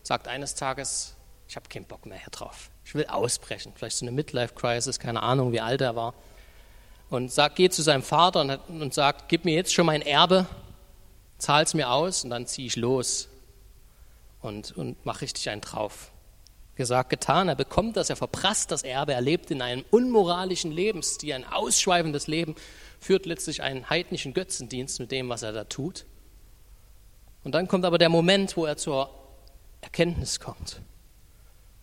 [0.03, 1.15] sagt eines Tages,
[1.49, 2.71] ich habe keinen Bock mehr hier drauf.
[2.85, 3.73] Ich will ausbrechen.
[3.77, 6.15] Vielleicht so eine Midlife-Crisis, keine Ahnung, wie alt er war.
[7.11, 10.47] Und sagt, geht zu seinem Vater und, und sagt, gib mir jetzt schon mein Erbe,
[11.37, 13.29] zahl es mir aus und dann ziehe ich los
[14.41, 16.11] und, und mache richtig einen drauf.
[16.75, 21.35] Gesagt, getan, er bekommt das, er verprasst das Erbe, er lebt in einem unmoralischen Lebensstil,
[21.35, 22.55] ein ausschweifendes Leben,
[22.99, 26.07] führt letztlich einen heidnischen Götzendienst mit dem, was er da tut.
[27.45, 29.11] Und dann kommt aber der Moment, wo er zur
[29.83, 30.81] Erkenntnis kommt,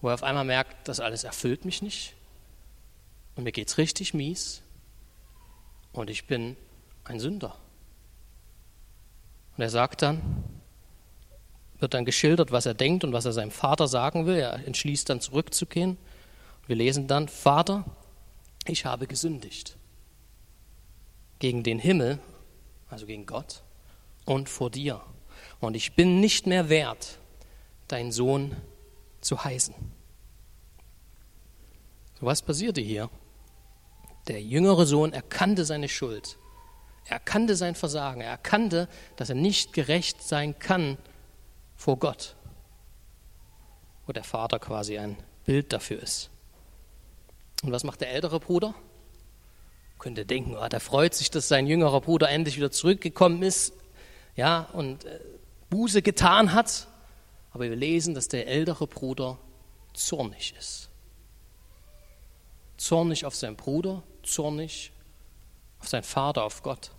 [0.02, 2.16] wo er auf einmal merkt, das alles erfüllt mich nicht
[3.36, 4.64] und mir geht es richtig mies
[5.94, 6.58] und ich bin
[7.04, 7.56] ein Sünder.
[9.56, 10.44] Und er sagt dann,
[11.80, 14.36] wird dann geschildert, was er denkt und was er seinem Vater sagen will.
[14.36, 15.98] Er entschließt dann zurückzugehen.
[16.68, 17.86] Wir lesen dann, Vater,
[18.66, 19.78] ich habe gesündigt
[21.40, 22.20] gegen den Himmel,
[22.90, 23.64] also gegen Gott,
[24.26, 25.02] und vor dir.
[25.62, 27.18] Und ich bin nicht mehr wert,
[27.90, 28.56] dein Sohn
[29.22, 29.76] zu heißen.
[32.20, 33.10] So was passierte hier?
[34.28, 36.38] Der jüngere Sohn erkannte seine Schuld.
[37.06, 38.22] Er erkannte sein Versagen.
[38.22, 40.98] Er erkannte, dass er nicht gerecht sein kann
[41.76, 42.36] vor Gott,
[44.06, 46.30] wo der Vater quasi ein Bild dafür ist.
[47.64, 48.76] Und was macht der ältere Bruder?
[49.98, 53.74] Könnte denken, oh, der freut sich, dass sein jüngerer Bruder endlich wieder zurückgekommen ist,
[54.36, 55.20] ja, und äh,
[55.70, 56.88] Buße getan hat.
[57.52, 59.38] Aber wir lesen, dass der ältere Bruder
[59.94, 60.90] zornig ist.
[62.78, 64.92] Zornig auf seinen Bruder, zornig
[65.80, 66.92] auf seinen Vater, auf Gott.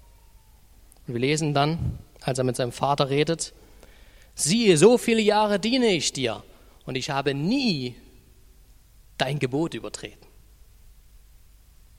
[1.06, 3.54] Und wir lesen dann, als er mit seinem Vater redet,
[4.34, 6.42] siehe, so viele Jahre diene ich dir
[6.84, 7.96] und ich habe nie
[9.18, 10.26] dein Gebot übertreten.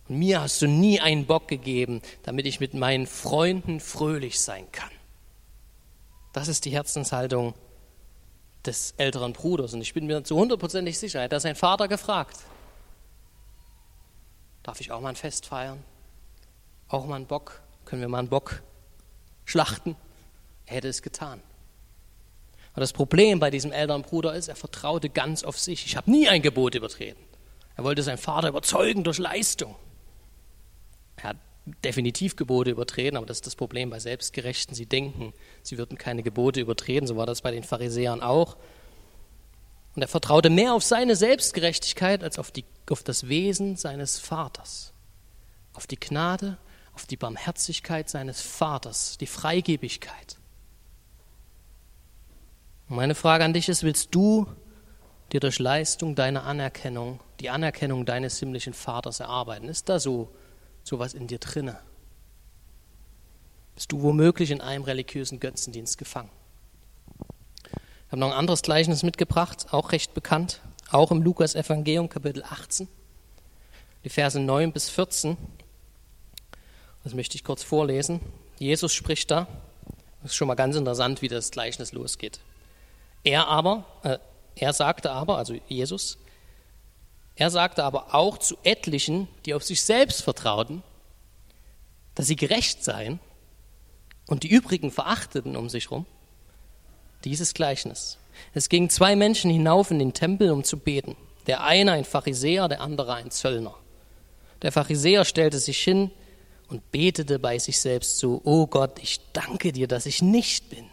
[0.07, 4.71] Und mir hast du nie einen Bock gegeben, damit ich mit meinen Freunden fröhlich sein
[4.71, 4.89] kann.
[6.33, 7.53] Das ist die Herzenshaltung
[8.65, 9.73] des älteren Bruders.
[9.73, 12.37] Und ich bin mir zu hundertprozentig sicher, er hat sein Vater gefragt.
[14.63, 15.83] Darf ich auch mal ein Fest feiern?
[16.87, 17.61] Auch mal einen Bock?
[17.85, 18.61] Können wir mal einen Bock
[19.45, 19.95] schlachten?
[20.65, 21.41] Er hätte es getan.
[22.73, 25.85] Aber das Problem bei diesem älteren Bruder ist, er vertraute ganz auf sich.
[25.85, 27.21] Ich habe nie ein Gebot übertreten.
[27.75, 29.75] Er wollte seinen Vater überzeugen durch Leistung.
[31.83, 34.75] Definitiv Gebote übertreten, aber das ist das Problem bei Selbstgerechten.
[34.75, 37.07] Sie denken, sie würden keine Gebote übertreten.
[37.07, 38.57] So war das bei den Pharisäern auch.
[39.95, 44.93] Und er vertraute mehr auf seine Selbstgerechtigkeit als auf, die, auf das Wesen seines Vaters.
[45.73, 46.57] Auf die Gnade,
[46.93, 50.37] auf die Barmherzigkeit seines Vaters, die Freigebigkeit.
[52.89, 54.47] Und meine Frage an dich ist, willst du
[55.31, 59.69] dir durch Leistung deine Anerkennung, die Anerkennung deines himmlischen Vaters erarbeiten?
[59.69, 60.29] Ist da so
[60.83, 61.79] sowas in dir drinne?
[63.75, 66.29] Bist du womöglich in einem religiösen Götzendienst gefangen?
[67.63, 72.43] Ich habe noch ein anderes Gleichnis mitgebracht, auch recht bekannt, auch im Lukas Evangelium Kapitel
[72.43, 72.87] 18,
[74.03, 75.37] die Verse 9 bis 14.
[77.03, 78.19] Das möchte ich kurz vorlesen.
[78.59, 79.47] Jesus spricht da.
[80.21, 82.39] Das ist schon mal ganz interessant, wie das Gleichnis losgeht.
[83.23, 84.17] Er aber, äh,
[84.55, 86.17] er sagte aber, also Jesus,
[87.35, 90.83] er sagte aber auch zu etlichen, die auf sich selbst vertrauten,
[92.15, 93.19] dass sie gerecht seien
[94.27, 96.05] und die übrigen verachteten um sich herum,
[97.23, 98.17] dieses Gleichnis.
[98.53, 101.15] Es gingen zwei Menschen hinauf in den Tempel, um zu beten.
[101.47, 103.75] Der eine ein Pharisäer, der andere ein Zöllner.
[104.61, 106.11] Der Pharisäer stellte sich hin
[106.69, 110.85] und betete bei sich selbst so, O Gott, ich danke dir, dass ich nicht bin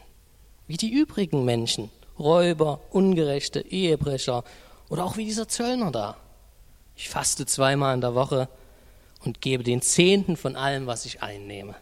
[0.69, 4.45] wie die übrigen Menschen, Räuber, Ungerechte, Ehebrecher
[4.89, 6.17] oder auch wie dieser Zöllner da.
[6.99, 8.49] Ich faste zweimal in der Woche
[9.25, 11.77] und gebe den Zehnten von allem, was ich einnehme.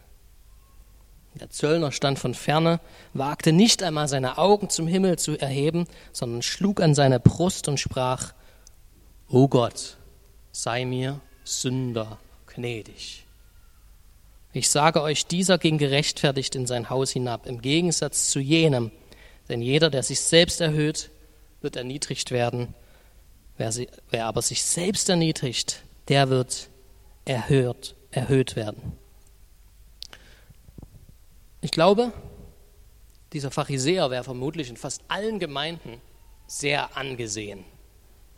[1.40, 2.80] Der Zöllner stand von ferne,
[3.14, 7.80] wagte nicht einmal seine Augen zum Himmel zu erheben, sondern schlug an seine Brust und
[7.80, 8.34] sprach,
[9.28, 9.96] O Gott,
[10.52, 13.24] sei mir Sünder gnädig.
[14.52, 18.92] Ich sage euch, dieser ging gerechtfertigt in sein Haus hinab, im Gegensatz zu jenem,
[19.48, 21.10] denn jeder, der sich selbst erhöht,
[21.62, 22.74] wird erniedrigt werden.
[23.56, 26.68] Wer, sie, wer aber sich selbst erniedrigt, der wird
[27.24, 28.92] erhöht, erhöht werden.
[31.60, 32.12] Ich glaube,
[33.32, 36.00] dieser Pharisäer wäre vermutlich in fast allen Gemeinden
[36.46, 37.64] sehr angesehen.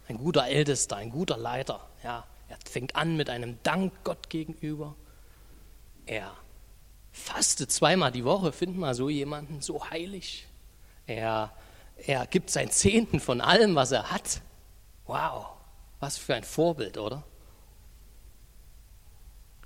[0.09, 1.87] Ein guter Ältester, ein guter Leiter.
[2.03, 4.95] Ja, er fängt an mit einem Dank Gott gegenüber.
[6.07, 6.33] Er
[7.13, 10.47] fastet zweimal die Woche, findet mal so jemanden so heilig.
[11.07, 11.53] Er,
[11.99, 14.41] er gibt sein Zehnten von allem, was er hat.
[15.09, 15.47] Wow,
[16.01, 17.25] was für ein Vorbild, oder?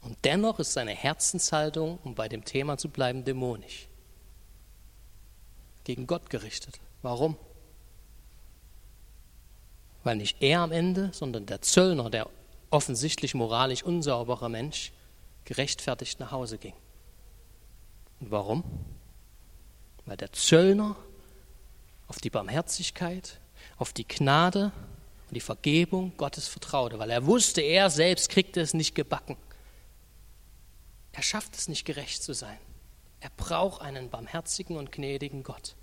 [0.02, 3.88] Und dennoch ist seine Herzenshaltung, um bei dem Thema zu bleiben, dämonisch.
[5.84, 6.80] Gegen Gott gerichtet.
[7.02, 7.36] Warum?
[10.04, 12.28] Weil nicht er am Ende, sondern der Zöllner, der
[12.70, 14.92] offensichtlich moralisch unsaubere Mensch,
[15.44, 16.74] gerechtfertigt nach Hause ging.
[18.20, 18.62] Und warum?
[20.06, 20.94] Weil der Zöllner
[22.06, 23.40] auf die Barmherzigkeit,
[23.78, 24.70] auf die Gnade
[25.32, 29.38] und die Vergebung Gottes vertraute, weil er wusste, er selbst kriegt es nicht gebacken.
[31.12, 32.58] Er schafft es nicht gerecht zu sein.
[33.20, 35.74] Er braucht einen barmherzigen und gnädigen Gott.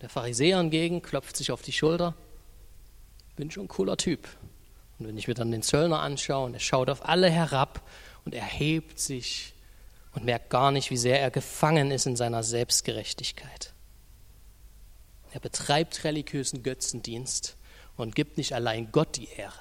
[0.00, 2.14] Der Pharisäer hingegen klopft sich auf die Schulter.
[3.34, 4.28] Bin schon ein cooler Typ.
[5.00, 7.82] Und wenn ich mir dann den Zöllner anschaue, und er schaut auf alle herab
[8.24, 9.54] und erhebt sich
[10.12, 13.72] und merkt gar nicht, wie sehr er gefangen ist in seiner Selbstgerechtigkeit.
[15.32, 17.56] Er betreibt religiösen Götzendienst
[17.96, 19.52] und gibt nicht allein Gott die Ehre,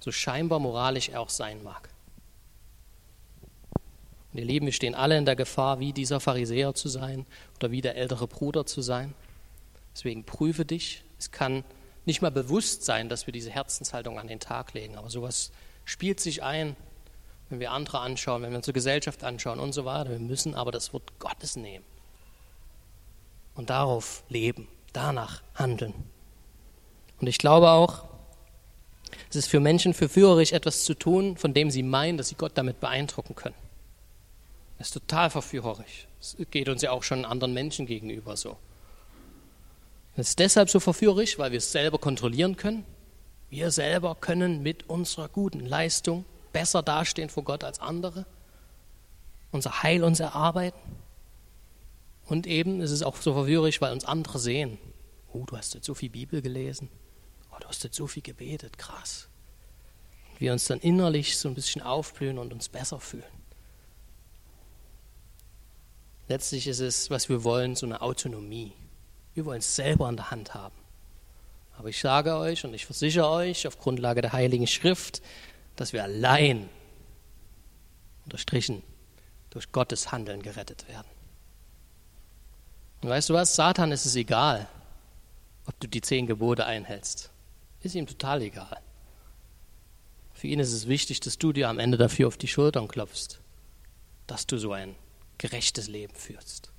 [0.00, 1.88] so scheinbar moralisch er auch sein mag.
[4.32, 7.24] Und ihr Lieben, wir stehen alle in der Gefahr, wie dieser Pharisäer zu sein
[7.56, 9.14] oder wie der ältere Bruder zu sein.
[9.94, 11.04] Deswegen prüfe dich.
[11.20, 11.62] Es kann
[12.04, 15.52] nicht mal bewusst sein, dass wir diese Herzenshaltung an den Tag legen, aber sowas
[15.84, 16.74] spielt sich ein,
[17.48, 20.10] wenn wir andere anschauen, wenn wir unsere Gesellschaft anschauen und so weiter.
[20.10, 21.84] Wir müssen aber das Wort Gottes nehmen
[23.54, 25.94] und darauf leben, danach handeln.
[27.24, 28.04] Und ich glaube auch,
[29.30, 32.52] es ist für Menschen verführerisch, etwas zu tun, von dem sie meinen, dass sie Gott
[32.56, 33.54] damit beeindrucken können.
[34.76, 36.06] Das ist total verführerisch.
[36.20, 38.58] Es geht uns ja auch schon anderen Menschen gegenüber so.
[40.16, 42.84] Es ist deshalb so verführerisch, weil wir es selber kontrollieren können.
[43.48, 48.26] Wir selber können mit unserer guten Leistung besser dastehen vor Gott als andere,
[49.50, 50.78] unser Heil uns erarbeiten.
[52.26, 54.76] Und eben ist es auch so verwirrend, weil uns andere sehen.
[55.32, 56.90] Oh, du hast jetzt so viel Bibel gelesen.
[57.54, 58.78] Oh, du hast jetzt so viel gebetet.
[58.78, 59.28] Krass.
[60.32, 63.24] Und wir uns dann innerlich so ein bisschen aufblühen und uns besser fühlen.
[66.28, 68.72] Letztlich ist es, was wir wollen, so eine Autonomie.
[69.34, 70.74] Wir wollen es selber in der Hand haben.
[71.76, 75.22] Aber ich sage euch und ich versichere euch auf Grundlage der Heiligen Schrift,
[75.76, 76.68] dass wir allein,
[78.24, 78.82] unterstrichen,
[79.50, 81.08] durch Gottes Handeln gerettet werden.
[83.02, 83.54] Und weißt du was?
[83.54, 84.66] Satan ist es egal,
[85.66, 87.30] ob du die zehn Gebote einhältst.
[87.84, 88.80] Ist ihm total egal.
[90.32, 93.40] Für ihn ist es wichtig, dass du dir am Ende dafür auf die Schultern klopfst,
[94.26, 94.94] dass du so ein
[95.36, 96.70] gerechtes Leben führst.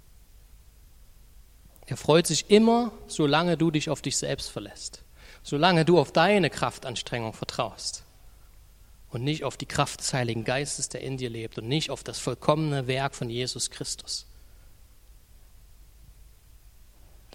[1.86, 5.04] Er freut sich immer, solange du dich auf dich selbst verlässt,
[5.44, 8.04] solange du auf deine Kraftanstrengung vertraust
[9.12, 12.04] und nicht auf die Kraft des Heiligen Geistes, der in dir lebt und nicht auf
[12.04, 14.26] das vollkommene Werk von Jesus Christus.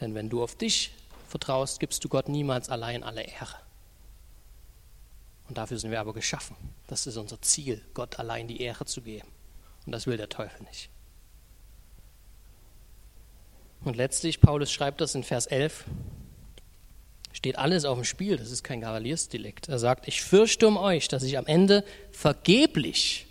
[0.01, 0.91] Denn wenn du auf dich
[1.31, 3.57] vertraust, gibst du Gott niemals allein alle Ehre.
[5.49, 6.57] Und dafür sind wir aber geschaffen.
[6.87, 9.29] Das ist unser Ziel, Gott allein die Ehre zu geben.
[9.87, 10.91] Und das will der Teufel nicht.
[13.83, 15.85] Und letztlich, Paulus schreibt das in Vers 11,
[17.33, 19.69] steht alles auf dem Spiel, das ist kein Kavaliersdelikt.
[19.69, 23.27] Er sagt, ich fürchte um euch, dass ich am Ende vergeblich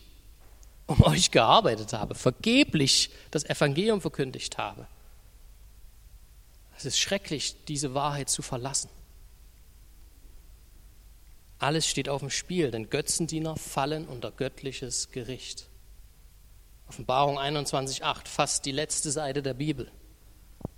[0.88, 4.88] um euch gearbeitet habe, vergeblich das Evangelium verkündigt habe.
[6.80, 8.90] Es ist schrecklich, diese Wahrheit zu verlassen.
[11.60, 15.68] Alles steht auf dem Spiel, denn Götzendiener fallen unter göttliches Gericht.
[16.88, 19.92] Offenbarung 21.8, fast die letzte Seite der Bibel.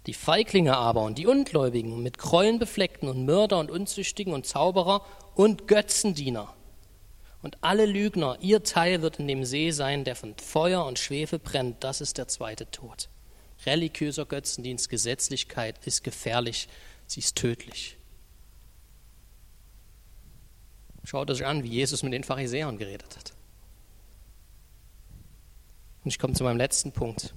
[0.08, 5.06] Die Feiglinge aber und die Ungläubigen mit Gräueln befleckten und Mörder und Unzüchtigen und Zauberer
[5.36, 6.54] und Götzendiener
[7.42, 11.40] und alle Lügner, ihr Teil wird in dem See sein, der von Feuer und Schwefel
[11.40, 11.84] brennt.
[11.84, 13.10] Das ist der zweite Tod.
[13.65, 16.67] Religiöser Götzendienst, Gesetzlichkeit ist gefährlich,
[17.06, 17.97] sie ist tödlich.
[21.04, 23.34] Schaut euch an, wie Jesus mit den Pharisäern geredet hat.
[26.04, 27.34] Und ich komme zu meinem letzten Punkt.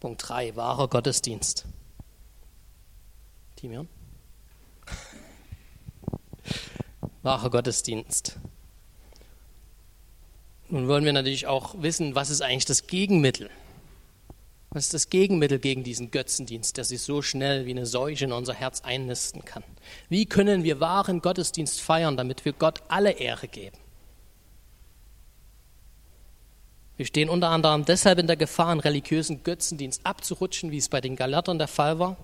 [0.00, 1.64] Punkt 3, wahrer Gottesdienst.
[3.56, 3.88] Timian?
[7.22, 8.38] Wahrer Gottesdienst.
[10.68, 13.50] Nun wollen wir natürlich auch wissen, was ist eigentlich das Gegenmittel?
[14.70, 18.32] Was ist das Gegenmittel gegen diesen Götzendienst, der sich so schnell wie eine Seuche in
[18.32, 19.64] unser Herz einnisten kann?
[20.10, 23.78] Wie können wir wahren Gottesdienst feiern, damit wir Gott alle Ehre geben?
[26.98, 31.00] Wir stehen unter anderem deshalb in der Gefahr, in religiösen Götzendienst abzurutschen, wie es bei
[31.00, 32.16] den Galatern der Fall war,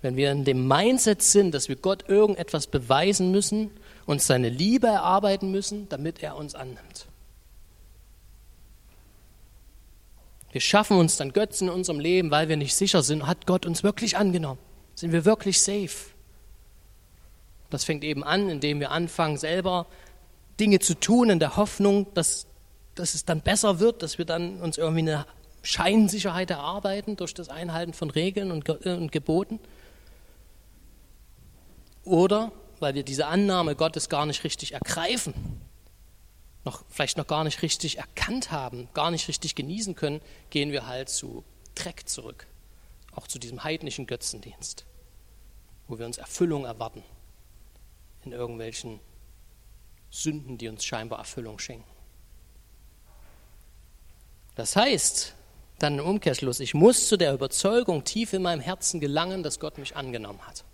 [0.00, 3.70] wenn wir in dem Mindset sind, dass wir Gott irgendetwas beweisen müssen,
[4.06, 7.09] uns seine Liebe erarbeiten müssen, damit er uns annimmt.
[10.52, 13.66] Wir schaffen uns dann Götzen in unserem Leben, weil wir nicht sicher sind, hat Gott
[13.66, 14.58] uns wirklich angenommen?
[14.94, 16.10] Sind wir wirklich safe?
[17.70, 19.86] Das fängt eben an, indem wir anfangen, selber
[20.58, 22.46] Dinge zu tun in der Hoffnung, dass,
[22.96, 25.26] dass es dann besser wird, dass wir dann uns irgendwie eine
[25.62, 29.60] Scheinsicherheit erarbeiten durch das Einhalten von Regeln und, Ge- und Geboten.
[32.04, 35.34] Oder weil wir diese Annahme Gottes gar nicht richtig ergreifen,
[36.64, 40.86] noch, vielleicht noch gar nicht richtig erkannt haben, gar nicht richtig genießen können, gehen wir
[40.86, 41.44] halt zu
[41.74, 42.46] Dreck zurück.
[43.12, 44.84] Auch zu diesem heidnischen Götzendienst,
[45.88, 47.02] wo wir uns Erfüllung erwarten
[48.24, 49.00] in irgendwelchen
[50.10, 51.88] Sünden, die uns scheinbar Erfüllung schenken.
[54.54, 55.34] Das heißt,
[55.78, 59.78] dann im Umkehrschluss, ich muss zu der Überzeugung tief in meinem Herzen gelangen, dass Gott
[59.78, 60.64] mich angenommen hat.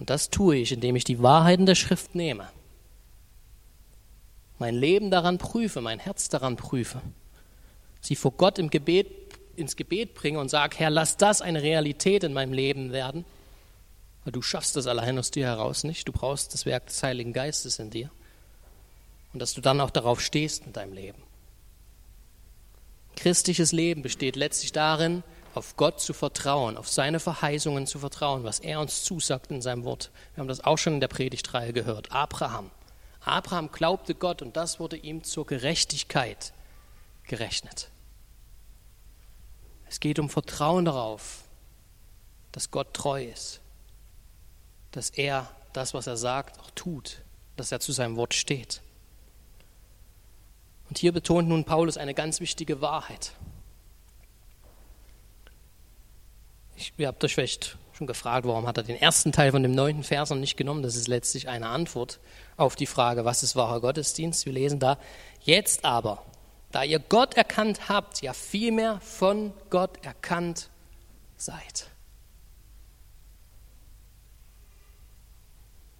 [0.00, 2.48] Und das tue ich, indem ich die Wahrheiten der Schrift nehme,
[4.58, 7.00] mein Leben daran prüfe, mein Herz daran prüfe,
[8.00, 9.08] sie vor Gott im Gebet,
[9.56, 13.26] ins Gebet bringe und sage, Herr, lass das eine Realität in meinem Leben werden,
[14.24, 17.34] weil du schaffst das allein aus dir heraus nicht, du brauchst das Werk des Heiligen
[17.34, 18.10] Geistes in dir.
[19.32, 21.22] Und dass du dann auch darauf stehst in deinem Leben.
[23.16, 25.22] Christliches Leben besteht letztlich darin,
[25.54, 29.84] auf Gott zu vertrauen, auf seine Verheißungen zu vertrauen, was er uns zusagt in seinem
[29.84, 30.10] Wort.
[30.34, 32.12] Wir haben das auch schon in der Predigtreihe gehört.
[32.12, 32.70] Abraham.
[33.20, 36.52] Abraham glaubte Gott und das wurde ihm zur Gerechtigkeit
[37.24, 37.90] gerechnet.
[39.88, 41.44] Es geht um Vertrauen darauf,
[42.52, 43.60] dass Gott treu ist,
[44.92, 47.22] dass er das, was er sagt, auch tut,
[47.56, 48.82] dass er zu seinem Wort steht.
[50.88, 53.32] Und hier betont nun Paulus eine ganz wichtige Wahrheit.
[56.80, 59.72] Ich, ihr habt euch vielleicht schon gefragt, warum hat er den ersten Teil von dem
[59.72, 60.82] neunten Vers noch nicht genommen?
[60.82, 62.20] Das ist letztlich eine Antwort
[62.56, 64.46] auf die Frage, was ist wahrer Gottesdienst?
[64.46, 64.98] Wir lesen da,
[65.42, 66.24] jetzt aber,
[66.72, 70.70] da ihr Gott erkannt habt, ja vielmehr von Gott erkannt
[71.36, 71.90] seid.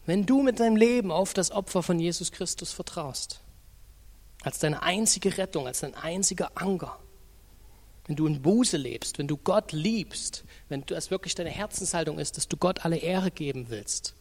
[0.06, 3.42] Wenn du mit deinem Leben auf das Opfer von Jesus Christus vertraust,
[4.42, 6.98] als deine einzige Rettung, als dein einziger Anker,
[8.10, 12.36] wenn du in Buße lebst, wenn du Gott liebst, wenn das wirklich deine Herzenshaltung ist,
[12.36, 14.16] dass du Gott alle Ehre geben willst,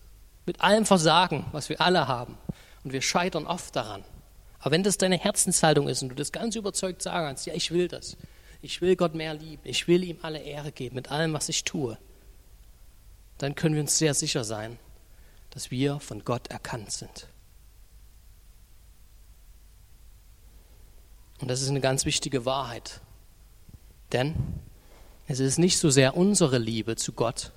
[0.45, 2.37] mit allem Versagen, was wir alle haben,
[2.83, 4.03] und wir scheitern oft daran.
[4.59, 7.71] Aber wenn das deine Herzenshaltung ist und du das ganz überzeugt sagen kannst, ja, ich
[7.71, 8.15] will das,
[8.61, 11.63] ich will Gott mehr lieben, ich will ihm alle Ehre geben mit allem, was ich
[11.63, 11.97] tue,
[13.39, 14.77] dann können wir uns sehr sicher sein,
[15.49, 17.25] dass wir von Gott erkannt sind.
[21.41, 23.01] Und das ist eine ganz wichtige Wahrheit.
[24.11, 24.35] Denn
[25.27, 27.51] es ist nicht so sehr unsere Liebe zu Gott,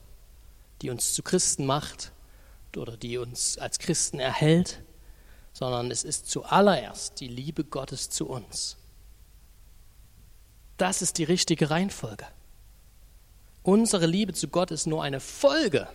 [0.82, 2.12] die uns zu Christen macht
[2.76, 4.82] oder die uns als Christen erhält,
[5.52, 8.76] sondern es ist zuallererst die Liebe Gottes zu uns.
[10.76, 12.26] Das ist die richtige Reihenfolge.
[13.62, 15.88] Unsere Liebe zu Gott ist nur eine Folge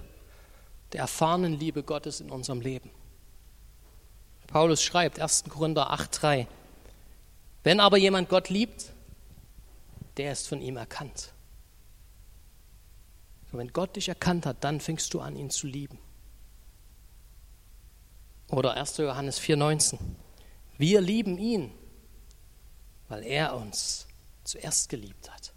[0.93, 2.89] der erfahrenen Liebe Gottes in unserem Leben.
[4.47, 5.45] Paulus schreibt 1.
[5.49, 6.47] Korinther 8,3
[7.63, 8.93] Wenn aber jemand Gott liebt,
[10.17, 11.33] der ist von ihm erkannt.
[13.51, 15.99] So, wenn Gott dich erkannt hat, dann fängst du an, ihn zu lieben.
[18.49, 18.97] Oder 1.
[18.97, 19.97] Johannes 4,19.
[20.77, 21.71] Wir lieben ihn,
[23.09, 24.07] weil er uns
[24.43, 25.53] zuerst geliebt hat.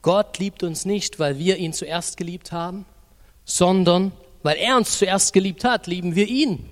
[0.00, 2.84] Gott liebt uns nicht, weil wir ihn zuerst geliebt haben,
[3.44, 6.68] sondern weil er uns zuerst geliebt hat, lieben wir ihn.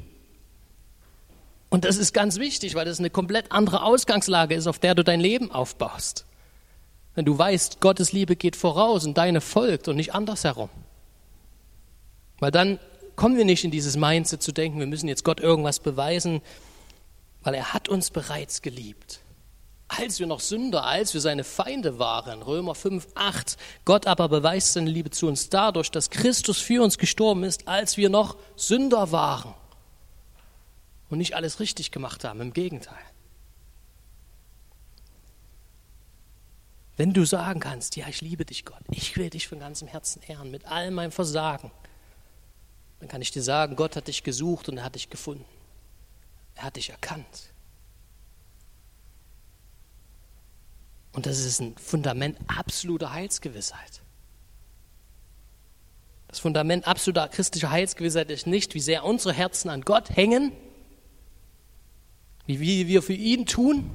[1.70, 5.04] Und das ist ganz wichtig, weil das eine komplett andere Ausgangslage ist, auf der du
[5.04, 6.26] dein Leben aufbaust.
[7.14, 10.68] Wenn du weißt, Gottes Liebe geht voraus und deine folgt und nicht andersherum.
[12.40, 12.80] Weil dann
[13.14, 16.42] kommen wir nicht in dieses Mindset zu denken, wir müssen jetzt Gott irgendwas beweisen,
[17.42, 19.20] weil er hat uns bereits geliebt.
[19.86, 24.72] Als wir noch Sünder, als wir seine Feinde waren, Römer 5, 8, Gott aber beweist
[24.72, 29.12] seine Liebe zu uns dadurch, dass Christus für uns gestorben ist, als wir noch Sünder
[29.12, 29.54] waren
[31.11, 33.02] und nicht alles richtig gemacht haben, im Gegenteil.
[36.96, 40.22] Wenn du sagen kannst, ja, ich liebe dich, Gott, ich will dich von ganzem Herzen
[40.22, 41.72] ehren, mit all meinem Versagen,
[43.00, 45.46] dann kann ich dir sagen, Gott hat dich gesucht und er hat dich gefunden.
[46.54, 47.52] Er hat dich erkannt.
[51.12, 54.02] Und das ist ein Fundament absoluter Heilsgewissheit.
[56.28, 60.52] Das Fundament absoluter christlicher Heilsgewissheit ist nicht, wie sehr unsere Herzen an Gott hängen,
[62.59, 63.88] wie wir für ihn tun,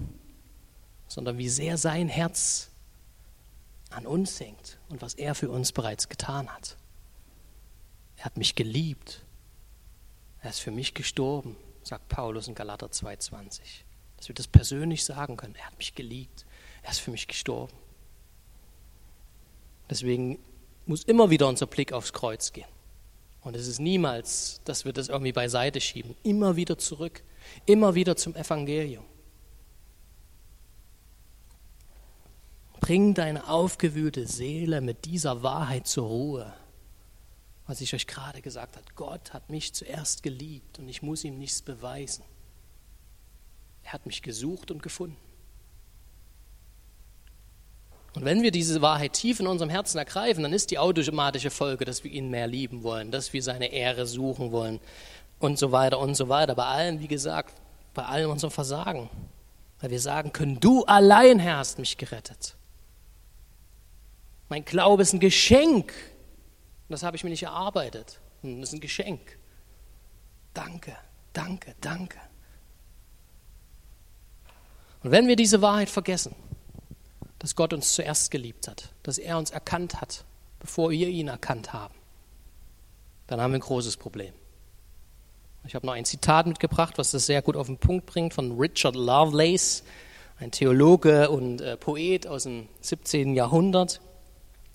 [1.08, 2.70] sondern wie sehr sein Herz
[3.90, 6.78] an uns hängt und was er für uns bereits getan hat.
[8.18, 9.24] Er hat mich geliebt.
[10.42, 13.60] Er ist für mich gestorben, sagt Paulus in Galater 2,20.
[14.18, 15.56] Dass wir das persönlich sagen können.
[15.56, 16.46] Er hat mich geliebt.
[16.84, 17.74] Er ist für mich gestorben.
[19.90, 20.40] Deswegen
[20.86, 22.68] muss immer wieder unser Blick aufs Kreuz gehen
[23.42, 26.16] Und es ist niemals, dass wir das irgendwie beiseite schieben.
[26.24, 27.24] Immer wieder zurück,
[27.66, 29.06] immer wieder zum Evangelium.
[32.80, 36.54] Bring deine aufgewühlte Seele mit dieser Wahrheit zur Ruhe.
[37.68, 41.40] Was ich euch gerade gesagt habe, Gott hat mich zuerst geliebt und ich muss ihm
[41.40, 42.24] nichts beweisen.
[43.84, 45.18] Er hat mich gesucht und gefunden.
[48.16, 51.84] Und wenn wir diese Wahrheit tief in unserem Herzen ergreifen, dann ist die automatische Folge,
[51.84, 54.80] dass wir ihn mehr lieben wollen, dass wir seine Ehre suchen wollen
[55.40, 56.56] und so weiter und so weiter.
[56.56, 57.54] Bei allem, wie gesagt,
[57.94, 59.10] bei allem unserem Versagen.
[59.80, 62.56] Weil wir sagen können, du allein, Herr, hast mich gerettet.
[64.50, 65.94] Mein Glaube ist ein Geschenk.
[66.90, 68.20] Das habe ich mir nicht erarbeitet.
[68.42, 69.38] Das ist ein Geschenk.
[70.54, 70.96] Danke,
[71.34, 72.18] danke, danke.
[75.04, 76.36] Und wenn wir diese Wahrheit vergessen,
[77.40, 80.24] dass Gott uns zuerst geliebt hat, dass er uns erkannt hat,
[80.60, 81.94] bevor wir ihn erkannt haben,
[83.28, 84.34] dann haben wir ein großes Problem.
[85.68, 88.60] Ich habe noch ein Zitat mitgebracht, was das sehr gut auf den Punkt bringt, von
[88.60, 89.84] Richard Lovelace,
[90.40, 93.34] ein Theologe und äh, Poet aus dem 17.
[93.34, 94.00] Jahrhundert.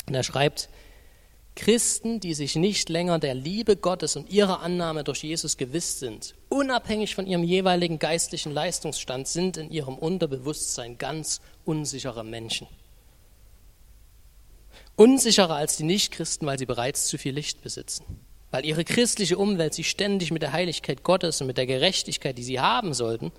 [0.08, 0.68] Und er schreibt,
[1.54, 6.34] Christen, die sich nicht länger der Liebe Gottes und ihrer Annahme durch Jesus gewiss sind,
[6.48, 12.66] unabhängig von ihrem jeweiligen geistlichen Leistungsstand, sind in ihrem Unterbewusstsein ganz unsichere Menschen.
[14.96, 18.04] Unsicherer als die Nichtchristen, weil sie bereits zu viel Licht besitzen.
[18.50, 22.42] Weil ihre christliche Umwelt sie ständig mit der Heiligkeit Gottes und mit der Gerechtigkeit, die
[22.42, 23.32] sie haben sollten,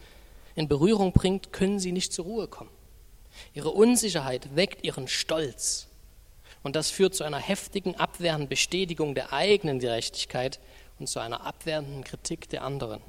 [0.55, 2.71] in Berührung bringt, können sie nicht zur Ruhe kommen.
[3.53, 5.87] Ihre Unsicherheit weckt ihren Stolz
[6.63, 10.59] und das führt zu einer heftigen, abwehrenden Bestätigung der eigenen Gerechtigkeit
[10.99, 13.01] und zu einer abwehrenden Kritik der anderen.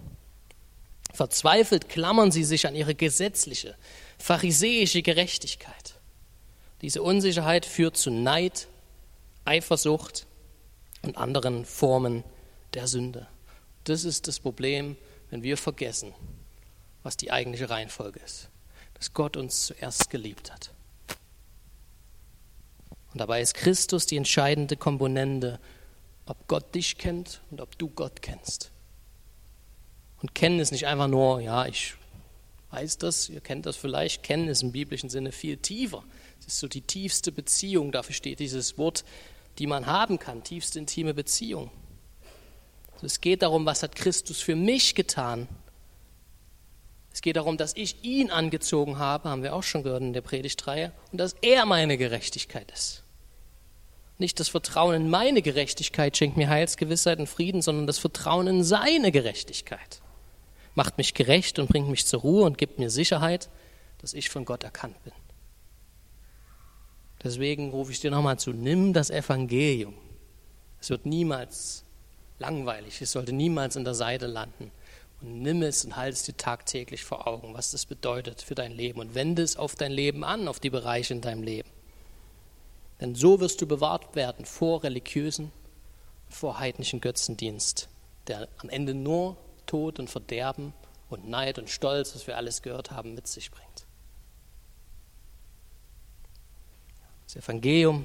[1.13, 3.77] Verzweifelt klammern sie sich an ihre gesetzliche,
[4.19, 6.01] pharisäische Gerechtigkeit.
[6.81, 8.69] Diese Unsicherheit führt zu Neid,
[9.45, 10.27] Eifersucht
[11.03, 12.25] und anderen Formen
[12.75, 13.27] der Sünde.
[13.85, 14.97] Das ist das Problem,
[15.31, 16.13] wenn wir vergessen,
[17.03, 18.49] was die eigentliche Reihenfolge ist.
[18.95, 20.71] Dass Gott uns zuerst geliebt hat.
[23.13, 25.59] Und dabei ist Christus die entscheidende Komponente,
[26.27, 28.71] ob Gott dich kennt und ob du Gott kennst.
[30.23, 31.95] Und kennen ist nicht einfach nur, ja, ich
[32.71, 36.05] weiß das, ihr kennt das vielleicht, kennen ist im biblischen Sinne viel tiefer.
[36.41, 39.05] Es ist so die tiefste Beziehung, dafür steht dieses Wort,
[39.59, 41.71] die man haben kann, tiefste intime Beziehung.
[42.95, 45.49] Also es geht darum, was hat Christus für mich getan.
[47.13, 50.23] Es geht darum, dass ich ihn angezogen habe, haben wir auch schon gehört in der
[50.23, 53.03] Predigtreihe, und dass er meine Gerechtigkeit ist.
[54.19, 58.65] Nicht das Vertrauen in meine Gerechtigkeit schenkt mir Heilsgewissheit und Frieden, sondern das Vertrauen in
[58.65, 60.01] seine Gerechtigkeit.
[60.75, 63.51] Macht mich gerecht und bringt mich zur Ruhe und gibt mir Sicherheit,
[63.99, 65.13] dass ich von Gott erkannt bin.
[67.25, 69.95] Deswegen rufe ich dir nochmal zu, nimm das Evangelium.
[70.81, 71.85] Es wird niemals
[72.39, 74.73] langweilig, es sollte niemals in der Seite landen.
[75.21, 78.73] Und nimm es und halte es dir tagtäglich vor Augen, was das bedeutet für dein
[78.73, 78.99] Leben.
[78.99, 81.71] Und wende es auf dein Leben an, auf die Bereiche in deinem Leben.
[83.01, 85.53] Denn so wirst du bewahrt werden vor religiösen,
[86.29, 87.89] vor heidnischen Götzendienst,
[88.27, 90.73] der am Ende nur Tod und Verderben
[91.09, 93.72] und Neid und Stolz, was wir alles gehört haben, mit sich bringt.
[97.33, 98.05] Das Evangelium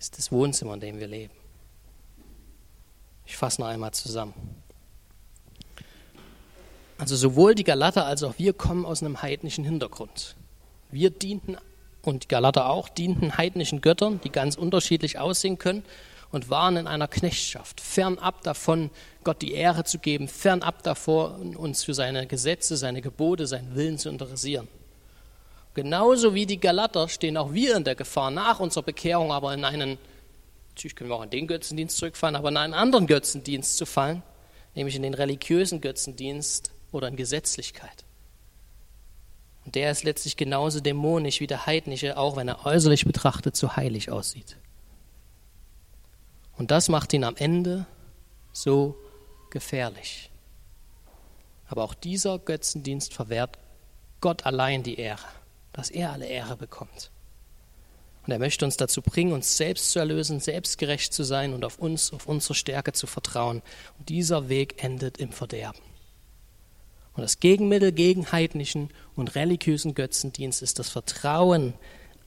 [0.00, 1.32] ist das Wohnzimmer, in dem wir leben.
[3.24, 4.34] Ich fasse noch einmal zusammen.
[6.98, 10.34] Also sowohl die Galater als auch wir kommen aus einem heidnischen Hintergrund.
[10.90, 11.56] Wir dienten
[12.02, 15.84] und die Galater auch, dienten heidnischen Göttern, die ganz unterschiedlich aussehen können
[16.32, 18.90] und waren in einer Knechtschaft, fernab davon,
[19.22, 23.98] Gott die Ehre zu geben, fernab davor, uns für seine Gesetze, seine Gebote, seinen Willen
[23.98, 24.66] zu interessieren.
[25.74, 29.64] Genauso wie die Galater stehen auch wir in der Gefahr, nach unserer Bekehrung aber in
[29.64, 29.98] einen,
[30.70, 34.22] natürlich können wir auch in den Götzendienst zurückfallen, aber in einen anderen Götzendienst zu fallen,
[34.74, 38.04] nämlich in den religiösen Götzendienst oder in Gesetzlichkeit.
[39.64, 43.76] Und der ist letztlich genauso dämonisch wie der heidnische, auch wenn er äußerlich betrachtet so
[43.76, 44.56] heilig aussieht.
[46.56, 47.86] Und das macht ihn am Ende
[48.52, 48.96] so
[49.50, 50.30] gefährlich.
[51.66, 53.58] Aber auch dieser Götzendienst verwehrt
[54.20, 55.26] Gott allein die Ehre,
[55.74, 57.10] dass er alle Ehre bekommt.
[58.24, 61.78] Und er möchte uns dazu bringen, uns selbst zu erlösen, selbstgerecht zu sein und auf
[61.78, 63.60] uns, auf unsere Stärke zu vertrauen.
[63.98, 65.82] Und dieser Weg endet im Verderben.
[67.12, 71.74] Und das Gegenmittel gegen heidnischen und religiösen Götzendienst ist das Vertrauen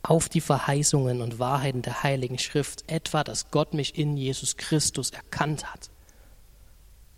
[0.04, 5.10] auf die Verheißungen und Wahrheiten der Heiligen Schrift, etwa, dass Gott mich in Jesus Christus
[5.10, 5.90] erkannt hat,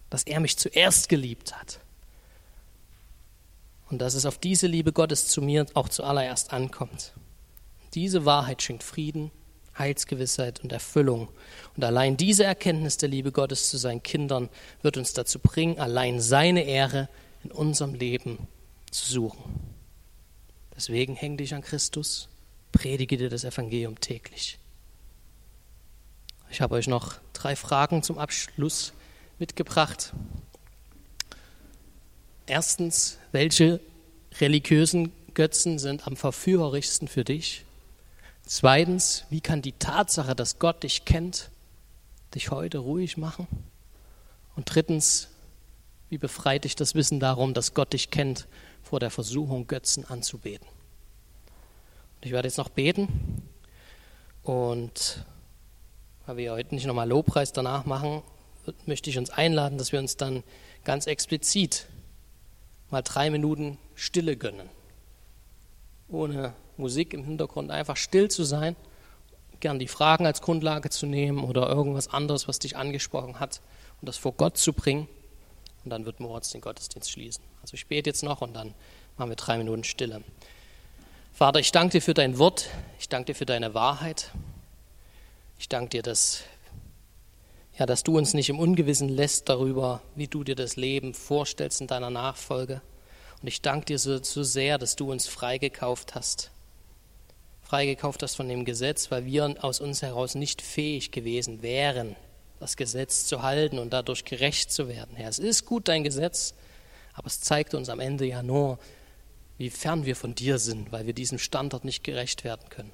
[0.10, 1.82] dass er mich zuerst geliebt hat
[3.90, 7.14] und dass es auf diese Liebe Gottes zu mir auch zuallererst ankommt.
[7.94, 9.32] Diese Wahrheit schenkt Frieden,
[9.78, 11.30] Heilsgewissheit und Erfüllung.
[11.76, 14.50] Und allein diese Erkenntnis der Liebe Gottes zu seinen Kindern
[14.82, 17.10] wird uns dazu bringen, allein seine Ehre
[17.44, 18.48] in unserem Leben
[18.92, 19.44] zu suchen.
[20.76, 22.30] Deswegen häng dich an Christus,
[22.72, 24.60] predige dir das Evangelium täglich.
[26.52, 28.94] Ich habe euch noch drei Fragen zum Abschluss
[29.38, 30.14] mitgebracht.
[32.48, 33.80] Erstens, welche
[34.40, 37.66] religiösen Götzen sind am verführerischsten für dich?
[38.46, 41.50] Zweitens, wie kann die Tatsache, dass Gott dich kennt,
[42.34, 43.48] dich heute ruhig machen?
[44.56, 45.28] Und drittens,
[46.10, 48.48] wie befreit dich das Wissen darum, dass Gott dich kennt,
[48.84, 50.68] vor der Versuchung, Götzen anzubeten?
[50.68, 53.44] Und ich werde jetzt noch beten
[54.44, 55.24] und
[56.26, 58.22] weil wir heute nicht nochmal Lobpreis danach machen,
[58.86, 60.44] möchte ich uns einladen, dass wir uns dann
[60.84, 61.88] ganz explizit
[62.92, 64.70] mal drei Minuten Stille gönnen.
[66.10, 68.76] Ohne Musik im Hintergrund einfach still zu sein,
[69.60, 73.62] gern die Fragen als Grundlage zu nehmen oder irgendwas anderes, was dich angesprochen hat
[74.02, 75.08] und das vor Gott zu bringen.
[75.84, 77.44] Und dann wird Moritz den Gottesdienst schließen.
[77.62, 78.74] Also ich bete jetzt noch und dann
[79.18, 80.24] machen wir drei Minuten Stille.
[81.34, 82.70] Vater, ich danke dir für dein Wort,
[83.00, 84.32] ich danke dir für deine Wahrheit.
[85.58, 86.44] Ich danke dir, dass,
[87.80, 91.82] ja, dass du uns nicht im Ungewissen lässt darüber, wie du dir das Leben vorstellst
[91.82, 92.82] in deiner Nachfolge.
[93.42, 96.52] Und ich danke dir so, so sehr, dass du uns freigekauft hast
[97.70, 102.16] freigekauft hast von dem Gesetz, weil wir aus uns heraus nicht fähig gewesen wären,
[102.60, 105.16] das Gesetz zu halten und dadurch gerecht zu werden.
[105.16, 106.56] Herr, es ist gut dein Gesetz,
[107.14, 108.80] aber es zeigt uns am Ende ja nur,
[109.60, 112.92] wie fern wir von dir sind, weil wir diesem Standard nicht gerecht werden können.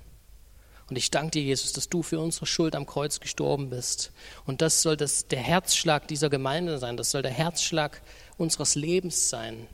[0.89, 4.11] Und ich danke dir, Jesus, dass du für unsere Schuld am Kreuz gestorben bist.
[4.45, 8.01] Und das soll das, der Herzschlag dieser Gemeinde sein, das soll der Herzschlag
[8.38, 9.67] unseres Lebens sein,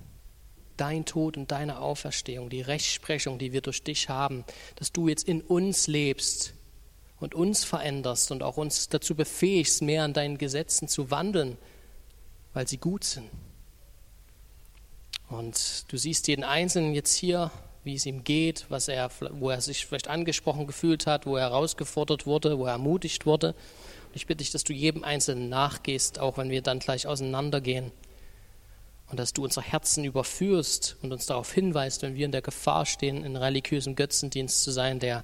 [0.77, 4.45] dein Tod und deine Auferstehung, die Rechtsprechung, die wir durch dich haben,
[4.75, 6.53] dass du jetzt in uns lebst
[7.19, 11.57] und uns veränderst und auch uns dazu befähigst, mehr an deinen Gesetzen zu wandeln,
[12.53, 13.29] weil sie gut sind.
[15.29, 17.51] Und du siehst jeden Einzelnen jetzt hier,
[17.83, 21.49] wie es ihm geht, was er, wo er sich vielleicht angesprochen gefühlt hat, wo er
[21.49, 23.49] herausgefordert wurde, wo er ermutigt wurde.
[23.49, 27.91] Und ich bitte dich, dass du jedem Einzelnen nachgehst, auch wenn wir dann gleich auseinandergehen
[29.09, 32.85] und dass du unser Herzen überführst und uns darauf hinweist, wenn wir in der Gefahr
[32.85, 35.23] stehen, in religiösem Götzendienst zu sein, der